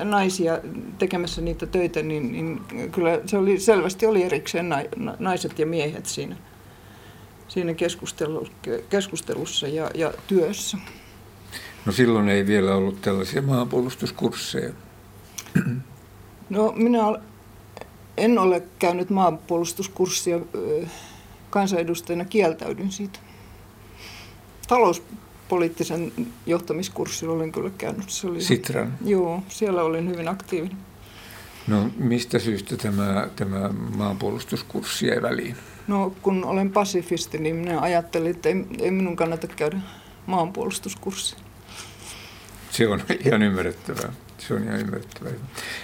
naisia 0.04 0.60
tekemässä 1.00 1.42
niitä 1.42 1.66
töitä, 1.66 2.02
niin, 2.02 2.32
niin 2.32 2.62
kyllä 2.92 3.20
se 3.26 3.38
oli, 3.38 3.60
selvästi 3.60 4.06
oli 4.06 4.24
erikseen 4.24 4.70
naiset 5.20 5.60
ja 5.60 5.66
miehet 5.66 6.06
siinä 6.06 6.36
siinä 7.54 7.74
keskustelussa 8.90 9.68
ja, 9.68 9.92
ja 9.94 10.14
työssä. 10.28 10.78
No 11.86 11.92
silloin 11.92 12.30
ei 12.30 12.48
vielä 12.48 12.76
ollut 12.76 13.02
tällaisia 13.02 13.42
maanpuolustuskursseja. 13.42 14.74
No 16.50 16.74
minä 16.76 17.00
en 18.18 18.40
ole 18.40 18.64
käynyt 18.80 19.10
maanpuolustuskurssia 19.10 20.40
kansanedustajana, 21.50 22.26
kieltäydyn 22.26 22.92
siitä. 22.92 23.20
Talouspoliittisen 25.48 26.12
johtamiskurssin 26.46 27.30
olen 27.30 27.52
kyllä 27.52 27.70
käynyt. 27.78 28.10
Se 28.10 28.28
oli, 28.28 28.42
Sitran? 28.42 28.98
Joo, 29.06 29.44
siellä 29.50 29.84
olin 29.84 30.10
hyvin 30.10 30.28
aktiivinen. 30.28 30.78
No 31.68 31.90
mistä 31.98 32.40
syystä 32.40 32.78
tämä, 32.78 33.28
tämä 33.36 33.70
maanpuolustuskurssi 33.98 35.08
jäi 35.08 35.22
väliin? 35.22 35.56
No 35.88 36.14
kun 36.22 36.46
olen 36.46 36.72
pasifisti, 36.72 37.38
niin 37.38 37.56
minä 37.56 37.80
ajattelin, 37.80 38.32
että 38.32 38.50
ei, 38.50 38.66
ei 38.80 38.92
minun 38.92 39.16
kannata 39.16 39.48
käydä 39.48 39.80
maanpuolustuskurssia. 40.26 41.40
Se 42.72 42.88
on 42.88 43.02
ihan 43.26 43.44
ymmärrettävää. 43.44 44.14
Se 44.38 44.54
on 44.54 44.64
ihan 44.64 44.80
ymmärrettävää. 44.80 45.32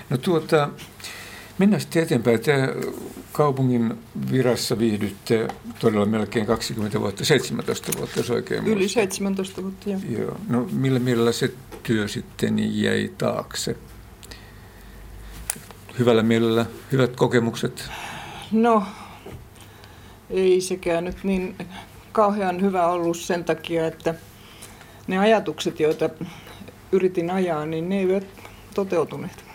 No 0.09 0.17
tuota, 0.17 0.69
mennään 1.59 1.81
sitten 1.81 2.03
eteenpäin. 2.03 2.39
Te 2.39 2.53
kaupungin 3.31 3.93
virassa 4.31 4.79
viihdytte 4.79 5.47
todella 5.79 6.05
melkein 6.05 6.45
20 6.45 6.99
vuotta, 6.99 7.25
17 7.25 7.91
vuotta, 7.97 8.19
jos 8.19 8.29
oikein 8.29 8.67
Yli 8.67 8.75
muista. 8.75 8.93
17 8.93 9.61
vuotta, 9.61 9.89
joo. 9.89 9.99
joo. 10.09 10.37
No 10.49 10.67
millä 10.71 10.99
mielellä 10.99 11.31
se 11.31 11.53
työ 11.83 12.07
sitten 12.07 12.81
jäi 12.81 13.11
taakse? 13.17 13.75
Hyvällä 15.99 16.23
mielellä, 16.23 16.65
hyvät 16.91 17.15
kokemukset? 17.15 17.89
No, 18.51 18.83
ei 20.29 20.61
sekään 20.61 21.03
nyt 21.03 21.23
niin 21.23 21.55
kauhean 22.11 22.61
hyvä 22.61 22.87
ollut 22.87 23.17
sen 23.17 23.43
takia, 23.43 23.87
että 23.87 24.15
ne 25.07 25.17
ajatukset, 25.17 25.79
joita 25.79 26.09
yritin 26.91 27.31
ajaa, 27.31 27.65
niin 27.65 27.89
ne 27.89 27.99
eivät 27.99 28.27
toteutuneet. 28.75 29.48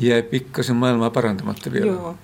Jäi 0.00 0.22
pikkasen 0.22 0.76
maailmaa 0.76 1.10
parantamatta 1.10 1.72
vielä. 1.72 1.86
Joo. 1.86 2.14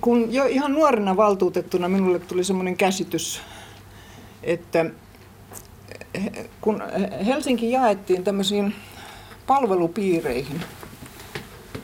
Kun 0.00 0.32
jo 0.32 0.44
ihan 0.44 0.72
nuorena 0.72 1.16
valtuutettuna 1.16 1.88
minulle 1.88 2.18
tuli 2.18 2.44
semmoinen 2.44 2.76
käsitys, 2.76 3.40
että 4.42 4.86
kun 6.60 6.82
Helsinki 7.26 7.70
jaettiin 7.70 8.24
tämmöisiin 8.24 8.74
palvelupiireihin, 9.46 10.60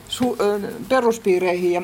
su, 0.07 0.37
peruspiireihin 0.89 1.71
ja 1.71 1.81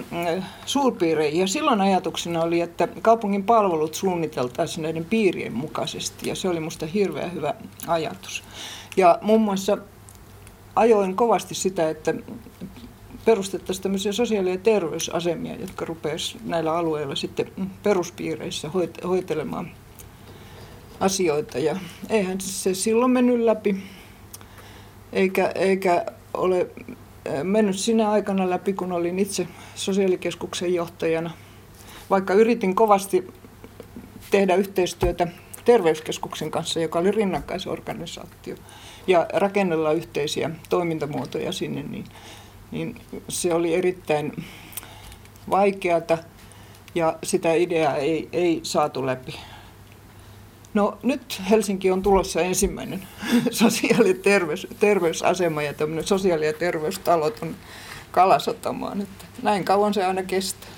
suurpiireihin. 0.66 1.42
Ja 1.42 1.48
silloin 1.48 1.82
ajatuksena 1.82 2.42
oli, 2.42 2.62
että 2.62 2.88
kaupungin 3.02 3.44
palvelut 3.44 3.96
suunniteltaisiin 3.96 4.82
näiden 4.84 5.06
piirien 5.06 5.54
mukaisesti. 5.54 6.30
Ja 6.30 6.36
se 6.36 6.50
oli 6.50 6.60
minusta 6.60 6.86
hirveän 6.86 7.34
hyvä 7.34 7.54
ajatus. 7.88 8.44
Ja 8.98 9.20
muun 9.22 9.42
muassa 9.42 9.78
ajoin 10.76 11.16
kovasti 11.16 11.56
sitä, 11.56 11.90
että 11.90 12.14
perustettaisiin 13.26 13.84
tämmöisiä 13.84 14.12
sosiaali- 14.12 14.52
ja 14.52 14.58
terveysasemia, 14.58 15.56
jotka 15.56 15.86
rupeaisivat 15.86 16.46
näillä 16.46 16.78
alueilla 16.78 17.16
sitten 17.16 17.52
peruspiireissä 17.84 18.70
hoitelemaan 19.08 19.72
asioita. 21.00 21.60
Ja 21.60 21.78
eihän 22.10 22.42
se 22.42 22.74
silloin 22.74 23.12
mennyt 23.12 23.40
läpi, 23.40 23.84
eikä, 25.14 25.52
eikä 25.56 26.06
ole 26.34 26.68
mennyt 27.44 27.80
sinä 27.80 28.12
aikana 28.12 28.50
läpi, 28.50 28.74
kun 28.74 28.92
olin 28.92 29.20
itse 29.20 29.48
sosiaalikeskuksen 29.76 30.74
johtajana. 30.74 31.32
Vaikka 32.10 32.34
yritin 32.34 32.76
kovasti 32.76 33.28
tehdä 34.32 34.56
yhteistyötä 34.56 35.28
terveyskeskuksen 35.66 36.52
kanssa, 36.52 36.80
joka 36.80 37.00
oli 37.00 37.12
rinnakkaisorganisaatio, 37.12 38.56
ja 39.08 39.28
rakennella 39.34 39.92
yhteisiä 39.92 40.50
toimintamuotoja 40.70 41.52
sinne, 41.52 41.84
niin, 41.84 42.06
niin 42.72 43.02
se 43.30 43.54
oli 43.54 43.76
erittäin 43.76 44.46
vaikeata 45.50 46.18
ja 46.96 47.18
sitä 47.24 47.54
ideaa 47.54 47.96
ei, 47.96 48.30
ei 48.34 48.60
saatu 48.64 49.06
läpi. 49.06 49.36
No 50.74 50.98
nyt 51.04 51.42
Helsinki 51.50 51.92
on 51.92 52.02
tulossa 52.02 52.42
ensimmäinen 52.42 53.08
sosiaali- 53.52 54.10
ja 54.10 54.16
terveys, 54.24 54.68
terveysasema 54.80 55.62
ja 55.62 55.74
tämmöinen 55.74 56.08
sosiaali- 56.08 56.46
ja 56.46 56.54
terveystalot 56.54 57.40
on 57.42 57.56
Kalasatamaan. 58.12 59.02
Että 59.02 59.26
näin 59.42 59.66
kauan 59.66 59.94
se 59.94 60.06
aina 60.06 60.24
kestää. 60.24 60.70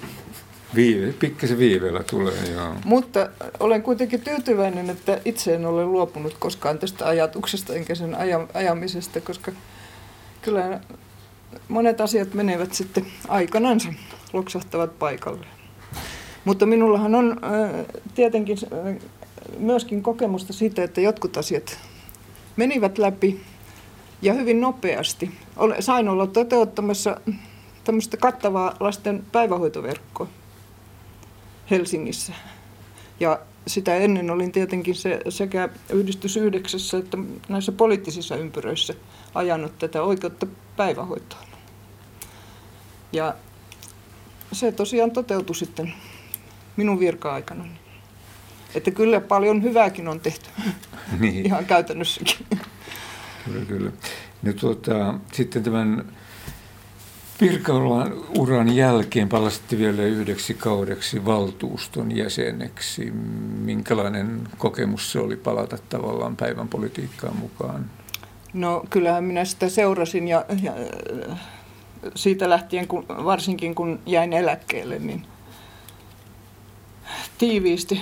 Viive, 0.75 1.13
pikkasen 1.13 1.57
viiveellä 1.57 2.03
tulee, 2.03 2.51
joo. 2.53 2.73
Mutta 2.85 3.29
olen 3.59 3.83
kuitenkin 3.83 4.21
tyytyväinen, 4.21 4.89
että 4.89 5.21
itse 5.25 5.55
en 5.55 5.65
ole 5.65 5.85
luopunut 5.85 6.35
koskaan 6.39 6.79
tästä 6.79 7.07
ajatuksesta 7.07 7.73
enkä 7.73 7.95
sen 7.95 8.17
ajamisesta, 8.53 9.21
koska 9.21 9.51
kyllä 10.41 10.79
monet 11.67 12.01
asiat 12.01 12.33
menevät 12.33 12.73
sitten 12.73 13.05
aikanansa, 13.27 13.89
loksahtavat 14.33 14.99
paikalle. 14.99 15.45
Mutta 16.45 16.65
minullahan 16.65 17.15
on 17.15 17.41
tietenkin 18.15 18.57
myöskin 19.59 20.03
kokemusta 20.03 20.53
siitä, 20.53 20.83
että 20.83 21.01
jotkut 21.01 21.37
asiat 21.37 21.79
menivät 22.55 22.97
läpi 22.97 23.41
ja 24.21 24.33
hyvin 24.33 24.61
nopeasti. 24.61 25.31
Sain 25.79 26.09
olla 26.09 26.27
toteuttamassa 26.27 27.21
tämmöistä 27.83 28.17
kattavaa 28.17 28.75
lasten 28.79 29.23
päivähoitoverkkoa 29.31 30.27
Helsingissä. 31.71 32.33
Ja 33.19 33.39
sitä 33.67 33.95
ennen 33.95 34.31
olin 34.31 34.51
tietenkin 34.51 34.95
se, 34.95 35.19
sekä 35.29 35.69
yhdistys 35.89 36.37
yhdeksässä 36.37 36.97
että 36.97 37.17
näissä 37.49 37.71
poliittisissa 37.71 38.35
ympyröissä 38.35 38.93
ajanut 39.35 39.79
tätä 39.79 40.03
oikeutta 40.03 40.47
päivähoitoon. 40.77 41.43
Ja 43.11 43.35
se 44.51 44.71
tosiaan 44.71 45.11
toteutui 45.11 45.55
sitten 45.55 45.93
minun 46.77 46.99
virka-aikana. 46.99 47.65
Että 48.75 48.91
kyllä 48.91 49.21
paljon 49.21 49.63
hyvääkin 49.63 50.07
on 50.07 50.19
tehty, 50.19 50.49
niin. 51.19 51.45
ihan 51.45 51.65
käytännössäkin. 51.65 52.47
Kyllä, 53.45 53.65
kyllä. 53.65 53.91
No, 54.41 54.53
tuota, 54.53 55.19
sitten 55.33 55.63
tämän 55.63 56.17
virkauran 57.41 58.13
uran 58.37 58.75
jälkeen 58.75 59.29
palasitte 59.29 59.77
vielä 59.77 60.01
yhdeksi 60.01 60.53
kaudeksi 60.53 61.25
valtuuston 61.25 62.15
jäseneksi. 62.15 63.11
Minkälainen 63.61 64.47
kokemus 64.57 65.11
se 65.11 65.19
oli 65.19 65.35
palata 65.35 65.77
tavallaan 65.89 66.35
päivän 66.35 66.67
politiikkaan 66.67 67.35
mukaan? 67.35 67.85
No 68.53 68.83
kyllähän 68.89 69.23
minä 69.23 69.45
sitä 69.45 69.69
seurasin 69.69 70.27
ja, 70.27 70.45
ja 70.63 70.73
siitä 72.15 72.49
lähtien, 72.49 72.87
kun, 72.87 73.05
varsinkin 73.07 73.75
kun 73.75 73.99
jäin 74.05 74.33
eläkkeelle, 74.33 74.99
niin 74.99 75.25
tiiviisti. 77.37 78.01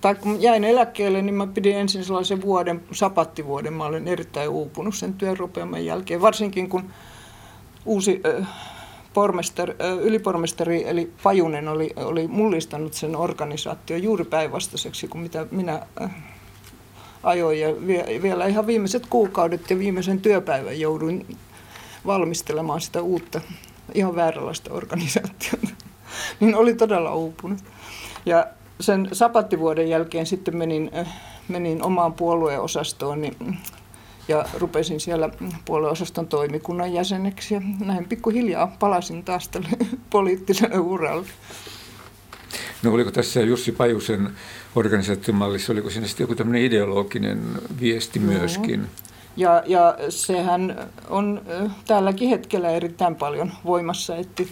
Tai 0.00 0.14
kun 0.14 0.42
jäin 0.42 0.64
eläkkeelle, 0.64 1.22
niin 1.22 1.34
mä 1.34 1.46
pidin 1.46 1.76
ensin 1.76 2.04
sellaisen 2.04 2.42
vuoden, 2.42 2.82
sapattivuoden. 2.92 3.72
Mä 3.72 3.84
olen 3.84 4.08
erittäin 4.08 4.48
uupunut 4.48 4.94
sen 4.94 5.14
työn 5.14 5.36
jälkeen, 5.84 6.20
varsinkin 6.20 6.68
kun 6.68 6.90
uusi 7.86 8.22
pormestari, 9.14 9.74
ylipormestari 10.00 10.88
eli 10.88 11.12
Pajunen 11.22 11.68
oli, 11.68 11.90
oli 11.96 12.28
mullistanut 12.28 12.94
sen 12.94 13.16
organisaatio 13.16 13.96
juuri 13.96 14.24
päinvastaiseksi 14.24 15.08
kuin 15.08 15.22
mitä 15.22 15.46
minä 15.50 15.86
ajoin. 17.22 17.60
Ja 17.60 17.68
vielä 18.22 18.46
ihan 18.46 18.66
viimeiset 18.66 19.06
kuukaudet 19.06 19.70
ja 19.70 19.78
viimeisen 19.78 20.20
työpäivän 20.20 20.80
jouduin 20.80 21.36
valmistelemaan 22.06 22.80
sitä 22.80 23.02
uutta, 23.02 23.40
ihan 23.94 24.16
vääränlaista 24.16 24.72
organisaatiota. 24.72 25.68
niin 26.40 26.54
oli 26.54 26.74
todella 26.74 27.14
uupunut. 27.14 27.58
Ja 28.26 28.46
sen 28.80 29.08
sapattivuoden 29.12 29.88
jälkeen 29.88 30.26
sitten 30.26 30.56
menin, 30.56 30.90
menin 31.48 31.82
omaan 31.82 32.12
puolueosastoon 32.12 33.20
niin 33.20 33.58
ja 34.28 34.44
rupesin 34.54 35.00
siellä 35.00 35.30
puolueosaston 35.64 36.28
toimikunnan 36.28 36.92
jäseneksi 36.92 37.54
ja 37.54 37.60
näin 37.84 38.08
pikkuhiljaa 38.08 38.76
palasin 38.78 39.24
taas 39.24 39.48
tälle 39.48 39.68
poliittiselle 40.10 40.78
uralle. 40.78 41.26
No 42.82 42.92
oliko 42.92 43.10
tässä 43.10 43.40
Jussi 43.40 43.72
Pajusen 43.72 44.30
organisaatiomallissa, 44.76 45.72
oliko 45.72 45.90
siinä 45.90 46.06
sitten 46.06 46.24
joku 46.24 46.34
tämmöinen 46.34 46.62
ideologinen 46.62 47.42
viesti 47.80 48.18
myöskin? 48.18 48.86
Ja, 49.36 49.62
ja 49.66 49.96
sehän 50.08 50.88
on 51.08 51.42
tälläkin 51.86 52.28
hetkellä 52.28 52.70
erittäin 52.70 53.14
paljon 53.14 53.52
voimassa, 53.64 54.16
että 54.16 54.42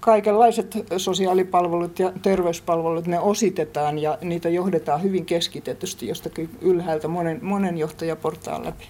kaikenlaiset 0.00 0.78
sosiaalipalvelut 0.96 1.98
ja 1.98 2.12
terveyspalvelut, 2.22 3.06
ne 3.06 3.20
ositetaan 3.20 3.98
ja 3.98 4.18
niitä 4.22 4.48
johdetaan 4.48 5.02
hyvin 5.02 5.26
keskitetysti 5.26 6.08
jostakin 6.08 6.50
ylhäältä 6.60 7.08
monen, 7.08 7.38
monen 7.42 7.78
johtajaportaan 7.78 8.64
läpi. 8.64 8.84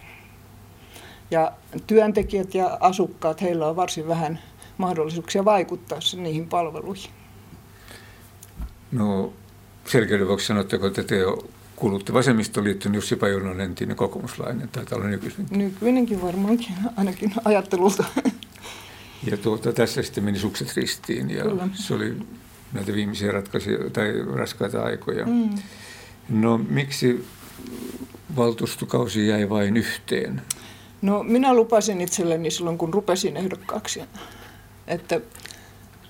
Ja 1.31 1.53
työntekijät 1.87 2.55
ja 2.55 2.79
asukkaat, 2.81 3.43
heillä 3.43 3.69
on 3.69 3.77
varsin 3.77 4.09
vähän 4.09 4.39
mahdollisuuksia 4.79 5.45
vaikuttaa 5.45 5.99
niihin 6.17 6.49
palveluihin. 6.49 7.11
No 8.93 9.33
selkeyden 9.85 10.29
vuoksi 10.29 10.47
sanotteko, 10.47 10.87
että 10.87 11.03
te 11.03 11.17
kuulutte 11.77 12.13
vasemmistoliittoon, 12.13 12.95
Jussi 12.95 13.17
Pajunen 13.17 13.51
on 13.51 13.61
entinen 13.61 13.97
kokoomuslainen, 13.97 14.69
tai 14.69 14.85
olla 14.93 15.07
nykyisenkin. 15.07 15.59
Nykyinenkin 15.59 16.23
varmaankin, 16.23 16.75
ainakin 16.97 17.33
ajattelulta. 17.45 18.05
Ja 19.27 19.37
tuota, 19.37 19.73
tässä 19.73 20.03
sitten 20.03 20.25
meni 20.25 20.39
sukset 20.39 20.77
ristiin 20.77 21.31
ja 21.31 21.43
Kyllä. 21.43 21.69
se 21.73 21.95
oli 21.95 22.17
näitä 22.73 22.93
viimeisiä 22.93 23.33
ratkaisuja 23.33 23.91
tai 23.91 24.13
raskaita 24.35 24.83
aikoja. 24.83 25.27
Mm. 25.27 25.51
No 26.29 26.59
miksi 26.59 27.27
valtuustokausi 28.37 29.29
jäi 29.29 29.49
vain 29.49 29.77
yhteen? 29.77 30.43
No 31.03 31.23
minä 31.23 31.55
lupasin 31.55 32.01
itselleni 32.01 32.51
silloin, 32.51 32.79
kun 32.79 32.95
rupesin 32.95 33.37
ehdokkaaksi, 33.37 34.03
että 34.87 35.21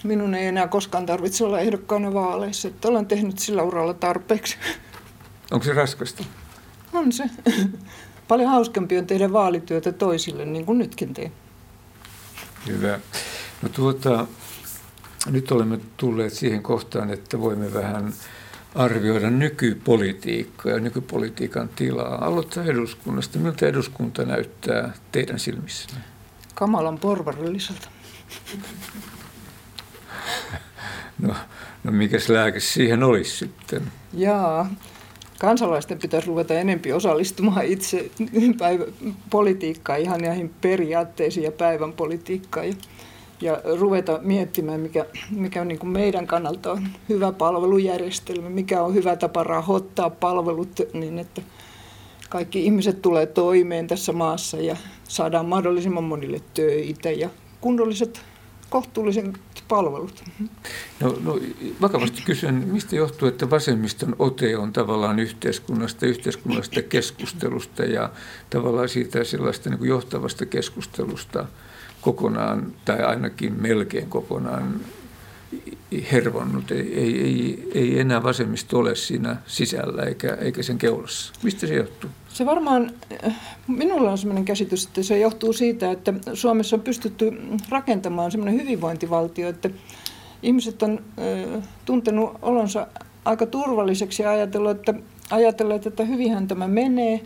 minun 0.04 0.34
ei 0.34 0.46
enää 0.46 0.68
koskaan 0.68 1.06
tarvitse 1.06 1.44
olla 1.44 1.60
ehdokkaana 1.60 2.14
vaaleissa, 2.14 2.68
että 2.68 2.88
olen 2.88 3.06
tehnyt 3.06 3.38
sillä 3.38 3.62
uralla 3.62 3.94
tarpeeksi. 3.94 4.56
Onko 5.50 5.64
se 5.64 5.72
raskasta? 5.72 6.24
On 6.92 7.12
se. 7.12 7.24
Paljon 8.28 8.50
hauskempi 8.50 8.98
on 8.98 9.06
tehdä 9.06 9.32
vaalityötä 9.32 9.92
toisille, 9.92 10.44
niin 10.44 10.66
kuin 10.66 10.78
nytkin 10.78 11.14
teen. 11.14 11.32
Hyvä. 12.66 13.00
No 13.62 13.68
tuota, 13.68 14.26
nyt 15.30 15.52
olemme 15.52 15.80
tulleet 15.96 16.32
siihen 16.32 16.62
kohtaan, 16.62 17.10
että 17.10 17.40
voimme 17.40 17.74
vähän 17.74 18.12
arvioida 18.74 19.30
nykypolitiikkaa 19.30 20.72
ja 20.72 20.80
nykypolitiikan 20.80 21.68
tilaa. 21.68 22.24
Aloittaa 22.24 22.64
eduskunnasta. 22.64 23.38
Miltä 23.38 23.66
eduskunta 23.66 24.24
näyttää 24.24 24.92
teidän 25.12 25.38
silmissänne? 25.38 26.00
Kamalan 26.54 26.98
porvarilliselta. 26.98 27.88
No, 31.18 31.34
no 31.84 31.92
mikäs 31.92 32.28
lääke 32.28 32.60
siihen 32.60 33.02
olisi 33.02 33.36
sitten? 33.36 33.92
Jaa, 34.12 34.70
kansalaisten 35.38 35.98
pitäisi 35.98 36.26
ruveta 36.26 36.54
enempi 36.54 36.92
osallistumaan 36.92 37.66
itse 37.66 38.10
päivä, 38.58 38.84
politiikkaan, 39.30 40.00
ihan 40.00 40.20
näihin 40.20 40.54
periaatteisiin 40.60 41.44
ja 41.44 41.52
päivän 41.52 41.92
politiikkaan. 41.92 42.68
Ja, 42.68 42.74
ja 43.40 43.60
ruveta 43.80 44.18
miettimään, 44.22 44.80
mikä, 44.80 45.06
mikä 45.30 45.60
on 45.60 45.68
niin 45.68 45.78
kuin 45.78 45.90
meidän 45.90 46.26
kannalta 46.26 46.72
on 46.72 46.88
hyvä 47.08 47.32
palvelujärjestelmä, 47.32 48.50
mikä 48.50 48.82
on 48.82 48.94
hyvä 48.94 49.16
tapa 49.16 49.44
rahoittaa 49.44 50.10
palvelut 50.10 50.80
niin, 50.92 51.18
että 51.18 51.42
kaikki 52.28 52.64
ihmiset 52.64 53.02
tulee 53.02 53.26
toimeen 53.26 53.86
tässä 53.86 54.12
maassa 54.12 54.56
ja 54.56 54.76
saadaan 55.08 55.46
mahdollisimman 55.46 56.04
monille 56.04 56.40
töitä 56.54 57.10
ja 57.10 57.30
kunnolliset 57.60 58.20
kohtuullisen 58.70 59.32
palvelut. 59.68 60.24
No, 61.00 61.16
no 61.24 61.40
vakavasti 61.80 62.22
kysyn, 62.22 62.54
mistä 62.54 62.96
johtuu, 62.96 63.28
että 63.28 63.50
vasemmiston 63.50 64.16
ote 64.18 64.56
on 64.56 64.72
tavallaan 64.72 65.18
yhteiskunnasta, 65.18 66.06
yhteiskunnasta 66.06 66.82
keskustelusta 66.82 67.84
ja 67.84 68.10
tavallaan 68.50 68.88
siitä 68.88 69.24
sellaista 69.24 69.70
niin 69.70 69.78
kuin 69.78 69.88
johtavasta 69.88 70.46
keskustelusta 70.46 71.46
kokonaan 72.00 72.72
tai 72.84 73.02
ainakin 73.02 73.62
melkein 73.62 74.08
kokonaan 74.08 74.80
hervonnut. 76.12 76.70
Ei, 76.70 76.94
ei, 76.94 77.20
ei, 77.22 77.70
ei 77.74 78.00
enää 78.00 78.22
vasemmisto 78.22 78.78
ole 78.78 78.94
siinä 78.94 79.36
sisällä 79.46 80.02
eikä, 80.02 80.34
eikä 80.34 80.62
sen 80.62 80.78
keulassa. 80.78 81.32
Mistä 81.42 81.66
se 81.66 81.74
johtuu? 81.74 82.10
Se 82.38 82.46
varmaan, 82.46 82.90
minulla 83.66 84.10
on 84.10 84.18
sellainen 84.18 84.44
käsitys, 84.44 84.86
että 84.86 85.02
se 85.02 85.18
johtuu 85.18 85.52
siitä, 85.52 85.90
että 85.90 86.14
Suomessa 86.34 86.76
on 86.76 86.82
pystytty 86.82 87.42
rakentamaan 87.68 88.30
sellainen 88.30 88.60
hyvinvointivaltio, 88.60 89.48
että 89.48 89.70
ihmiset 90.42 90.82
on 90.82 91.04
tuntenut 91.84 92.38
olonsa 92.42 92.86
aika 93.24 93.46
turvalliseksi 93.46 94.22
ja 94.22 94.30
ajatellut, 94.30 94.70
että, 94.70 94.94
ajatellut, 95.30 95.86
että 95.86 96.04
hyvinhän 96.04 96.48
tämä 96.48 96.68
menee. 96.68 97.20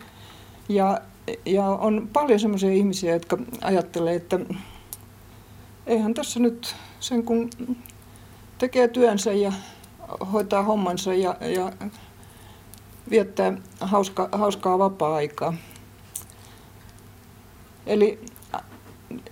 Ja, 0.69 1.01
ja 1.47 1.65
on 1.65 2.09
paljon 2.13 2.41
sellaisia 2.41 2.73
ihmisiä, 2.73 3.13
jotka 3.13 3.39
ajattelee, 3.63 4.15
että 4.15 4.39
eihän 5.87 6.15
tässä 6.15 6.41
nyt 6.41 6.75
sen 7.01 7.23
kun 7.25 7.51
tekee 8.59 8.89
työnsä 8.89 9.33
ja 9.33 9.53
hoitaa 10.33 10.63
hommansa 10.63 11.15
ja, 11.15 11.37
ja 11.41 11.73
viettää 13.13 13.53
hauska, 13.81 14.29
hauskaa 14.33 14.79
vapaa-aikaa. 14.79 15.55
Eli 17.87 18.21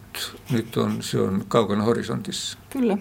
nyt 0.51 0.77
on, 0.77 1.03
se 1.03 1.19
on 1.19 1.45
kaukana 1.47 1.83
horisontissa. 1.83 2.57
Kyllä. 2.69 2.97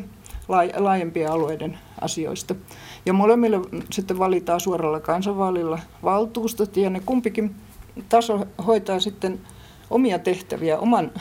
laajempien 0.78 1.32
alueiden 1.32 1.78
asioista. 2.02 2.56
Ja 3.06 3.14
molemmille 3.14 3.60
sitten 3.92 4.20
valitaan 4.20 4.60
suoralla 4.60 5.00
kansanvaalilla 5.00 5.80
valtuustot, 6.04 6.78
ja 6.78 6.90
ne 6.90 7.00
kumpikin 7.00 7.56
taso 8.10 8.46
hoitaa 8.68 9.00
sitten 9.00 9.40
omia 9.90 10.20
tehtäviä, 10.20 10.78
oman 10.78 11.12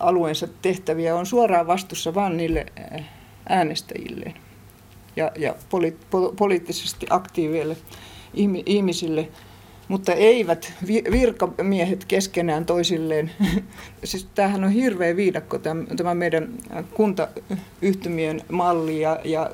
alueensa 0.00 0.48
tehtäviä, 0.62 1.16
on 1.16 1.26
suoraan 1.26 1.66
vastuussa 1.66 2.14
vain 2.14 2.36
niille 2.36 2.66
äänestäjille 3.48 4.34
ja, 5.16 5.32
ja 5.38 5.54
poli, 5.70 5.96
po, 6.10 6.32
poliittisesti 6.36 7.06
aktiiveille 7.10 7.76
ihmisille, 8.66 9.28
mutta 9.88 10.12
eivät 10.12 10.72
virkamiehet 11.10 12.04
keskenään 12.04 12.66
toisilleen. 12.66 13.30
siis 14.04 14.28
tämähän 14.34 14.64
on 14.64 14.70
hirveä 14.70 15.16
viidakko 15.16 15.58
tämä 15.96 16.14
meidän 16.14 16.48
kuntayhtymien 16.94 18.42
malli 18.52 19.00
ja, 19.00 19.20
ja 19.24 19.50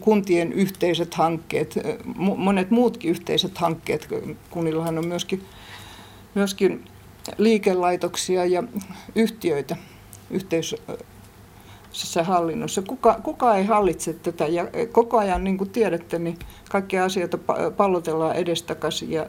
kuntien 0.00 0.52
yhteiset 0.52 1.14
hankkeet, 1.14 1.78
monet 2.16 2.70
muutkin 2.70 3.10
yhteiset 3.10 3.58
hankkeet. 3.58 4.08
Kunnillahan 4.50 4.98
on 4.98 5.06
myöskin, 5.06 5.42
myöskin 6.34 6.84
liikelaitoksia 7.38 8.44
ja 8.44 8.62
yhtiöitä 9.14 9.76
yhteis 10.30 10.74
hallinnossa. 12.22 12.82
Kuka, 12.82 13.20
kuka 13.22 13.56
ei 13.56 13.64
hallitse 13.64 14.12
tätä 14.12 14.46
ja 14.46 14.64
koko 14.92 15.18
ajan, 15.18 15.44
niin 15.44 15.58
kuin 15.58 15.70
tiedätte, 15.70 16.18
niin 16.18 16.38
kaikkia 16.70 17.04
asioita 17.04 17.38
pallotellaan 17.76 18.36
edestakaisin 18.36 19.10
ja 19.10 19.26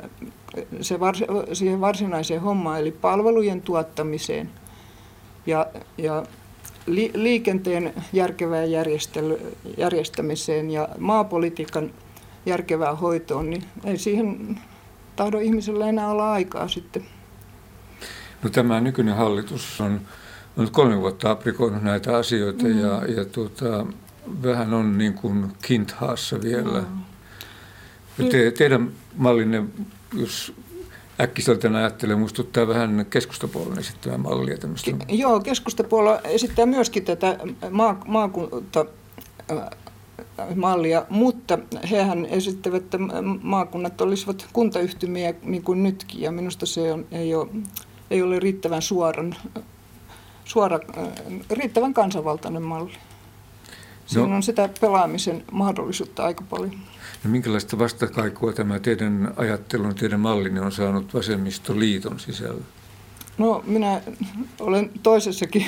se 0.82 1.00
vars, 1.00 1.24
siihen 1.54 1.82
varsinaiseen 1.82 2.42
hommaan, 2.42 2.80
eli 2.80 2.92
palvelujen 2.92 3.62
tuottamiseen 3.62 4.50
ja, 5.46 5.68
ja 5.98 6.24
li, 6.86 7.12
liikenteen 7.14 7.94
järkevään 8.14 8.68
järjestämiseen 9.78 10.72
ja 10.72 10.90
maapolitiikan 10.98 11.92
järkevään 12.46 12.98
hoitoon, 12.98 13.50
niin 13.50 13.64
ei 13.84 13.98
siihen 13.98 14.60
tahdo 15.16 15.40
ihmisellä 15.40 15.88
enää 15.88 16.10
olla 16.10 16.32
aikaa 16.32 16.68
sitten. 16.68 17.06
No 18.44 18.50
tämä 18.50 18.82
nykyinen 18.82 19.16
hallitus 19.16 19.82
on 19.82 20.02
nyt 20.58 20.70
kolme 20.70 21.02
vuotta 21.02 21.32
aprikoinut 21.32 21.84
näitä 21.84 22.18
asioita 22.18 22.64
mm. 22.64 22.80
ja, 22.80 23.02
ja 23.18 23.26
tuota, 23.26 23.86
vähän 24.44 24.74
on 24.74 24.98
niin 24.98 25.14
kuin 25.14 25.52
kinthaassa 25.62 26.42
vielä. 26.42 26.84
Mm. 28.18 28.30
Te, 28.30 28.52
teidän 28.52 28.92
mallinne, 29.16 29.64
jos 30.14 30.54
äkkiseltään 31.22 31.76
ajattelee, 31.76 32.16
muistuttaa 32.16 32.68
vähän 32.68 33.06
keskustapuolen 33.10 33.80
esittämää 33.80 34.18
mallia. 34.18 34.58
Tämmöistä. 34.58 34.92
Ke, 34.92 35.16
joo, 35.16 35.40
keskustapuolue 35.40 36.22
esittää 36.24 36.66
myöskin 36.66 37.06
tätä 37.06 37.38
maa, 37.72 38.02
maakunta 38.08 38.86
mallia, 40.56 41.06
mutta 41.10 41.60
hehän 41.92 42.26
esittävät, 42.26 42.84
että 42.84 42.98
maakunnat 43.42 44.02
olisivat 44.02 44.48
kuntayhtymiä 44.54 45.34
niin 45.44 45.64
kuin 45.64 45.84
nytkin, 45.84 46.22
ja 46.22 46.32
minusta 46.32 46.66
se 46.66 46.94
on, 46.94 47.06
ei, 47.12 47.36
ole, 47.36 47.50
ei 48.12 48.22
ole 48.22 48.40
riittävän 48.40 48.82
suoran 48.82 49.36
suora, 50.48 50.80
äh, 50.98 51.08
riittävän 51.50 51.94
kansanvaltainen 51.94 52.64
malli. 52.64 52.94
Siinä 54.06 54.28
no, 54.28 54.36
on 54.36 54.44
sitä 54.44 54.70
pelaamisen 54.82 55.44
mahdollisuutta 55.52 56.24
aika 56.24 56.44
paljon. 56.50 56.76
No 57.24 57.30
minkälaista 57.30 57.80
vastakaikua 57.80 58.54
tämä 58.54 58.80
teidän 58.80 59.34
ajattelun, 59.36 59.96
teidän 59.96 60.20
mallinne 60.20 60.62
on 60.62 60.72
saanut 60.72 61.14
vasemmistoliiton 61.14 62.20
sisällä? 62.20 62.62
No 63.38 63.64
minä 63.68 64.02
olen 64.60 64.92
toisessakin 65.04 65.66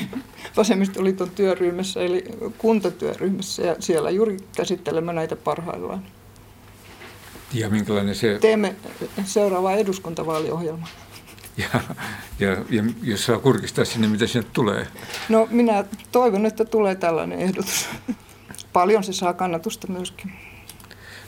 vasemmistoliiton 0.57 1.29
työryhmässä, 1.29 1.99
eli 1.99 2.23
kuntatyöryhmässä, 2.57 3.61
ja 3.61 3.75
siellä 3.79 4.09
juuri 4.09 4.37
käsittelemme 4.55 5.13
näitä 5.13 5.35
parhaillaan. 5.35 6.03
Ja 7.53 7.69
minkälainen 7.69 8.15
se... 8.15 8.37
Teemme 8.41 8.75
seuraavaa 9.25 9.75
eduskuntavaaliohjelmaa. 9.75 10.89
Ja, 11.59 11.81
ja, 12.39 12.57
ja 12.69 12.83
jos 13.01 13.25
saa 13.25 13.39
kurkistaa 13.39 13.85
sinne, 13.85 14.07
mitä 14.07 14.27
sinne 14.27 14.47
tulee? 14.53 14.87
No 15.29 15.47
minä 15.51 15.83
toivon, 16.11 16.45
että 16.45 16.65
tulee 16.65 16.95
tällainen 16.95 17.39
ehdotus. 17.39 17.89
Paljon 18.73 19.03
se 19.03 19.13
saa 19.13 19.33
kannatusta 19.33 19.87
myöskin. 19.87 20.31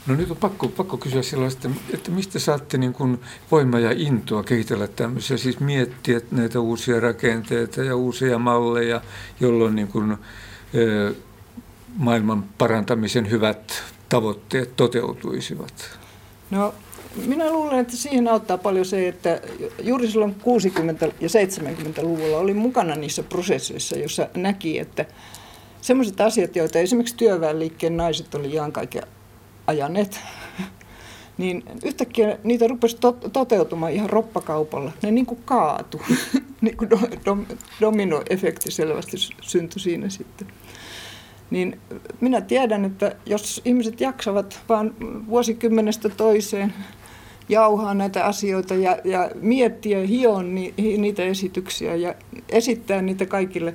No 0.06 0.14
nyt 0.14 0.30
on 0.30 0.36
pakko, 0.36 0.68
pakko 0.68 0.96
kysyä 0.96 1.22
sellaista, 1.22 1.70
että 1.94 2.10
mistä 2.10 2.38
saatte 2.38 2.78
niin 2.78 2.92
kuin 2.92 3.20
voimaa 3.50 3.80
ja 3.80 3.92
intoa 3.96 4.42
kehitellä 4.42 4.88
tämmöisiä, 4.88 5.36
siis 5.36 5.60
miettiä 5.60 6.20
näitä 6.30 6.60
uusia 6.60 7.00
rakenteita 7.00 7.82
ja 7.82 7.96
uusia 7.96 8.38
malleja, 8.38 9.00
jolloin 9.40 9.74
niin 9.74 9.88
kuin, 9.88 10.16
maailman 11.96 12.44
parantamisen 12.58 13.30
hyvät 13.30 13.82
tavoitteet 14.08 14.76
toteutuisivat? 14.76 15.98
No 16.50 16.74
minä 17.26 17.50
luulen, 17.50 17.78
että 17.78 17.96
siihen 17.96 18.28
auttaa 18.28 18.58
paljon 18.58 18.84
se, 18.84 19.08
että 19.08 19.40
juuri 19.82 20.10
silloin 20.10 20.36
60- 20.40 21.12
ja 21.20 21.28
70-luvulla 21.28 22.38
oli 22.38 22.54
mukana 22.54 22.94
niissä 22.94 23.22
prosesseissa, 23.22 23.98
jossa 23.98 24.28
näki, 24.36 24.78
että 24.78 25.04
sellaiset 25.80 26.20
asiat, 26.20 26.56
joita 26.56 26.78
esimerkiksi 26.78 27.16
työväenliikkeen 27.16 27.96
naiset 27.96 28.34
oli 28.34 28.52
ihan 28.52 28.72
kaiken 28.72 29.02
ajaneet, 29.66 30.20
niin 31.38 31.62
yhtäkkiä 31.84 32.38
niitä 32.44 32.68
rupesi 32.68 32.96
to- 33.00 33.18
toteutumaan 33.32 33.92
ihan 33.92 34.10
roppakaupalla. 34.10 34.92
Ne 35.02 35.10
niin 35.10 35.26
kuin 35.26 35.40
kaatu. 35.44 36.00
niin 36.60 36.76
kuin 36.76 36.90
do- 36.90 37.16
do- 37.16 37.56
dominoefekti 37.80 38.70
selvästi 38.70 39.16
syntyi 39.40 39.80
siinä 39.80 40.08
sitten. 40.08 40.48
Niin 41.50 41.80
minä 42.20 42.40
tiedän, 42.40 42.84
että 42.84 43.16
jos 43.26 43.60
ihmiset 43.64 44.00
jaksavat 44.00 44.60
vain 44.68 44.94
vuosikymmenestä 45.28 46.08
toiseen 46.08 46.74
jauhaa 47.48 47.94
näitä 47.94 48.24
asioita 48.24 48.74
ja, 48.74 48.98
ja 49.04 49.30
miettiä 49.40 49.98
ja 49.98 50.06
hioa 50.06 50.42
ni, 50.42 50.74
niitä 50.76 51.22
esityksiä 51.22 51.94
ja 51.94 52.14
esittää 52.48 53.02
niitä 53.02 53.26
kaikille 53.26 53.74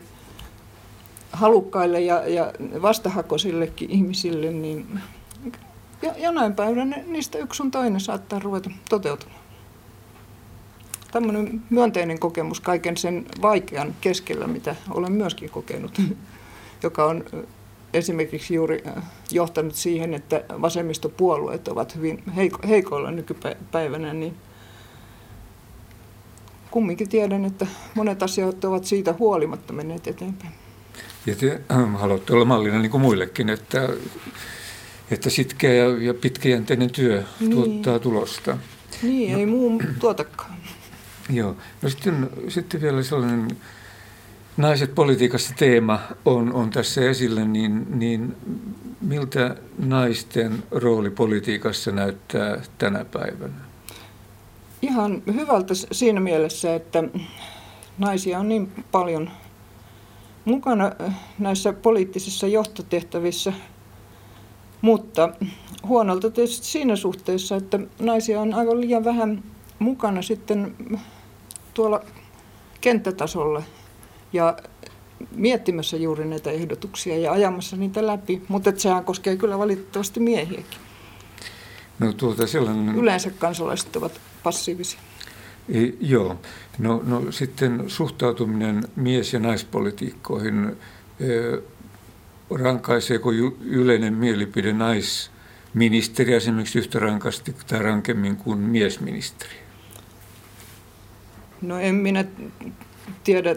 halukkaille 1.31 2.01
ja, 2.01 2.27
ja 2.27 2.53
vastahakoisillekin 2.81 3.91
ihmisille, 3.91 4.51
niin 4.51 4.99
jonain 6.17 6.55
päivänä 6.55 6.97
niistä 7.07 7.37
yksi 7.37 7.57
sun 7.57 7.71
toinen 7.71 8.01
saattaa 8.01 8.39
ruveta 8.39 8.69
toteutumaan. 8.89 9.41
Tämmöinen 11.11 11.61
myönteinen 11.69 12.19
kokemus 12.19 12.59
kaiken 12.59 12.97
sen 12.97 13.25
vaikean 13.41 13.95
keskellä, 14.01 14.47
mitä 14.47 14.75
olen 14.89 15.11
myöskin 15.11 15.49
kokenut, 15.49 16.01
joka 16.83 17.05
on 17.05 17.23
esimerkiksi 17.93 18.53
juuri 18.53 18.83
johtanut 19.31 19.75
siihen, 19.75 20.13
että 20.13 20.43
vasemmistopuolueet 20.61 21.67
ovat 21.67 21.95
hyvin 21.95 22.23
heikoilla 22.67 23.11
nykypäivänä, 23.11 24.13
niin 24.13 24.35
kumminkin 26.71 27.09
tiedän, 27.09 27.45
että 27.45 27.67
monet 27.95 28.23
asiat 28.23 28.65
ovat 28.65 28.85
siitä 28.85 29.15
huolimatta 29.19 29.73
menneet 29.73 30.07
eteenpäin. 30.07 30.53
Ja 31.25 31.35
te 31.35 31.61
äh, 31.71 31.99
haluatte 31.99 32.33
olla 32.33 32.45
mallina 32.45 32.79
niin 32.79 32.91
kuin 32.91 33.01
muillekin, 33.01 33.49
että 33.49 33.89
että 35.11 35.29
sitkeä 35.29 35.73
ja, 35.73 36.03
ja 36.03 36.13
pitkäjänteinen 36.13 36.91
työ 36.91 37.23
niin. 37.39 37.51
tuottaa 37.51 37.99
tulosta. 37.99 38.57
Niin, 39.03 39.33
no, 39.33 39.39
ei 39.39 39.45
muu 39.45 39.81
tuotakaan. 39.99 40.57
Joo. 41.29 41.55
No 41.81 41.89
sitten, 41.89 42.29
sitten 42.47 42.81
vielä 42.81 43.03
sellainen 43.03 43.57
naiset 44.57 44.95
politiikassa 44.95 45.53
teema 45.57 45.99
on, 46.25 46.53
on 46.53 46.69
tässä 46.69 47.09
esillä, 47.09 47.45
niin, 47.45 47.99
niin 47.99 48.35
miltä 49.01 49.55
naisten 49.77 50.63
rooli 50.71 51.09
politiikassa 51.09 51.91
näyttää 51.91 52.61
tänä 52.77 53.05
päivänä? 53.05 53.53
Ihan 54.81 55.23
hyvältä 55.33 55.73
siinä 55.91 56.19
mielessä, 56.19 56.75
että 56.75 57.03
naisia 57.97 58.39
on 58.39 58.49
niin 58.49 58.85
paljon 58.91 59.29
mukana 60.45 60.91
näissä 61.39 61.73
poliittisissa 61.73 62.47
johtotehtävissä– 62.47 63.53
mutta 64.81 65.29
huonolta 65.87 66.31
tietysti 66.31 66.65
siinä 66.65 66.95
suhteessa, 66.95 67.55
että 67.55 67.79
naisia 67.99 68.41
on 68.41 68.53
aivan 68.53 68.81
liian 68.81 69.03
vähän 69.03 69.43
mukana 69.79 70.21
sitten 70.21 70.75
tuolla 71.73 72.01
kenttätasolla 72.81 73.63
ja 74.33 74.57
miettimässä 75.31 75.97
juuri 75.97 76.25
näitä 76.25 76.51
ehdotuksia 76.51 77.17
ja 77.17 77.31
ajamassa 77.31 77.77
niitä 77.77 78.07
läpi. 78.07 78.41
Mutta 78.47 78.73
sehän 78.77 79.05
koskee 79.05 79.37
kyllä 79.37 79.59
valitettavasti 79.59 80.19
miehiäkin. 80.19 80.79
No 81.99 82.13
tuota 82.13 82.47
sellainen... 82.47 82.95
Yleensä 82.95 83.29
kansalaiset 83.29 83.95
ovat 83.95 84.21
passiivisia. 84.43 84.99
E, 85.69 85.79
joo. 85.99 86.39
No, 86.79 87.03
no 87.05 87.31
sitten 87.31 87.83
suhtautuminen 87.87 88.83
mies- 88.95 89.33
ja 89.33 89.39
naispolitiikkoihin. 89.39 90.75
E, 91.19 91.25
rankaiseeko 92.55 93.31
yleinen 93.61 94.13
mielipide 94.13 94.73
naisministeri 94.73 96.33
esimerkiksi 96.33 96.79
yhtä 96.79 96.99
rankasti 96.99 97.55
tai 97.67 97.79
rankemmin 97.79 98.37
kuin 98.37 98.59
miesministeri? 98.59 99.55
No 101.61 101.79
en 101.79 101.95
minä 101.95 102.25
tiedä 103.23 103.55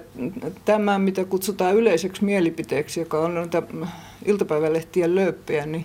tämä, 0.64 0.98
mitä 0.98 1.24
kutsutaan 1.24 1.76
yleiseksi 1.76 2.24
mielipiteeksi, 2.24 3.00
joka 3.00 3.20
on 3.20 3.34
noita 3.34 3.62
iltapäivälehtien 4.24 5.14
lööppejä, 5.14 5.66
niin, 5.66 5.84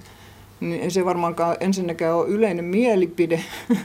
niin 0.59 0.82
ei 0.82 0.91
se 0.91 1.05
varmaankaan 1.05 1.57
ensinnäkään 1.59 2.16
ole 2.16 2.28
yleinen 2.28 2.66
mielipide, 2.66 3.43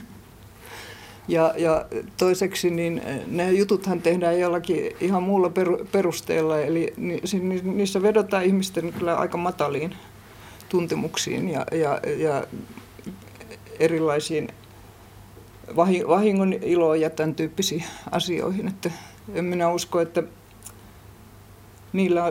ja, 1.27 1.53
ja 1.57 1.85
toiseksi 2.17 2.69
niin 2.69 3.01
ne 3.27 3.51
jututhan 3.51 4.01
tehdään 4.01 4.39
jollakin 4.39 4.91
ihan 5.01 5.23
muulla 5.23 5.51
perusteella, 5.91 6.61
eli 6.61 6.93
niissä 7.63 8.01
vedotaan 8.01 8.45
ihmisten 8.45 8.93
kyllä 8.93 9.15
aika 9.15 9.37
mataliin 9.37 9.95
tuntemuksiin 10.69 11.49
ja, 11.49 11.65
ja, 11.71 11.99
ja 12.17 12.43
erilaisiin 13.79 14.47
vahingon 16.07 16.53
iloon 16.53 17.01
ja 17.01 17.09
tämän 17.09 17.35
tyyppisiin 17.35 17.83
asioihin. 18.11 18.67
Että 18.67 18.91
en 19.33 19.45
minä 19.45 19.69
usko, 19.71 20.01
että 20.01 20.23
niillä 21.93 22.23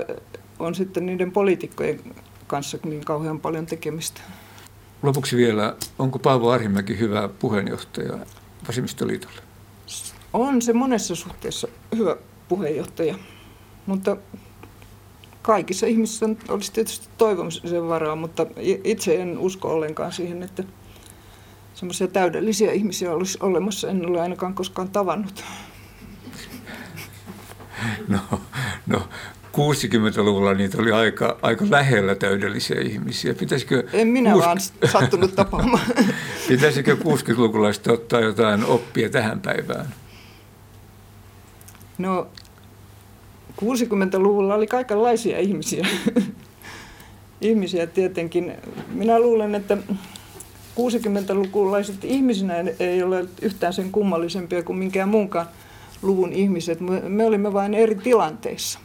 on 0.58 0.74
sitten 0.74 1.06
niiden 1.06 1.32
poliitikkojen 1.32 2.00
kanssa 2.46 2.78
niin 2.84 3.04
kauhean 3.04 3.40
paljon 3.40 3.66
tekemistä. 3.66 4.20
Lopuksi 5.02 5.36
vielä, 5.36 5.76
onko 5.98 6.18
Paavo 6.18 6.50
Arhimäki 6.50 6.98
hyvä 6.98 7.28
puheenjohtaja 7.38 8.18
vasemmistoliitolle? 8.68 9.42
On 10.32 10.62
se 10.62 10.72
monessa 10.72 11.14
suhteessa 11.14 11.68
hyvä 11.96 12.16
puheenjohtaja, 12.48 13.14
mutta 13.86 14.16
kaikissa 15.42 15.86
ihmisissä 15.86 16.26
olisi 16.48 16.72
tietysti 16.72 17.08
toivomisen 17.18 17.88
varaa, 17.88 18.16
mutta 18.16 18.46
itse 18.84 19.22
en 19.22 19.38
usko 19.38 19.68
ollenkaan 19.68 20.12
siihen, 20.12 20.42
että 20.42 20.64
semmoisia 21.74 22.08
täydellisiä 22.08 22.72
ihmisiä 22.72 23.12
olisi 23.12 23.38
olemassa. 23.40 23.88
En 23.88 24.06
ole 24.06 24.20
ainakaan 24.20 24.54
koskaan 24.54 24.88
tavannut. 24.88 25.44
No, 28.08 28.40
no 28.86 29.08
60-luvulla 29.52 30.54
niitä 30.54 30.78
oli 30.78 30.92
aika, 30.92 31.38
aika 31.42 31.66
lähellä 31.70 32.14
täydellisiä 32.14 32.80
ihmisiä. 32.80 33.34
Pitäisikö 33.34 33.84
en 33.92 34.08
minä 34.08 34.32
kuusi... 34.32 34.46
vaan 34.46 34.58
sattunut 34.92 35.34
tapaamaan. 35.34 35.86
Pitäisikö 36.48 36.94
60-lukulaiset 36.94 37.86
ottaa 37.86 38.20
jotain 38.20 38.64
oppia 38.64 39.08
tähän 39.08 39.40
päivään? 39.40 39.86
No, 41.98 42.28
60-luvulla 43.64 44.54
oli 44.54 44.66
kaikenlaisia 44.66 45.38
ihmisiä. 45.38 45.86
ihmisiä 47.40 47.86
tietenkin. 47.86 48.52
Minä 48.88 49.20
luulen, 49.20 49.54
että 49.54 49.76
60-lukulaiset 50.76 52.04
ihmisinä 52.04 52.54
ei 52.80 53.02
ole 53.02 53.24
yhtään 53.42 53.72
sen 53.72 53.92
kummallisempia 53.92 54.62
kuin 54.62 54.78
minkään 54.78 55.08
muunkaan 55.08 55.46
luvun 56.02 56.32
ihmiset. 56.32 56.78
Me 57.08 57.24
olimme 57.24 57.52
vain 57.52 57.74
eri 57.74 57.94
tilanteissa 57.94 58.78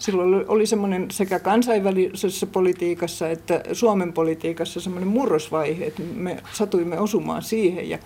silloin 0.00 0.44
oli 0.48 0.66
semmoinen 0.66 1.10
sekä 1.10 1.38
kansainvälisessä 1.38 2.46
politiikassa 2.46 3.28
että 3.28 3.62
Suomen 3.72 4.12
politiikassa 4.12 4.80
semmoinen 4.80 5.08
murrosvaihe, 5.08 5.84
että 5.84 6.02
me 6.02 6.42
satuimme 6.52 6.98
osumaan 6.98 7.42
siihen 7.42 7.90
ja 7.90 7.98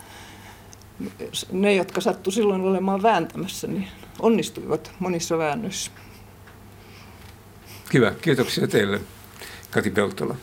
ne, 1.52 1.74
jotka 1.74 2.00
sattu 2.00 2.30
silloin 2.30 2.60
olemaan 2.60 3.02
vääntämässä, 3.02 3.66
niin 3.66 3.88
onnistuivat 4.20 4.92
monissa 4.98 5.38
väännöissä. 5.38 5.90
Hyvä, 7.94 8.12
kiitoksia 8.22 8.68
teille 8.68 9.00
Kati 9.70 9.90
Peltola. 9.90 10.36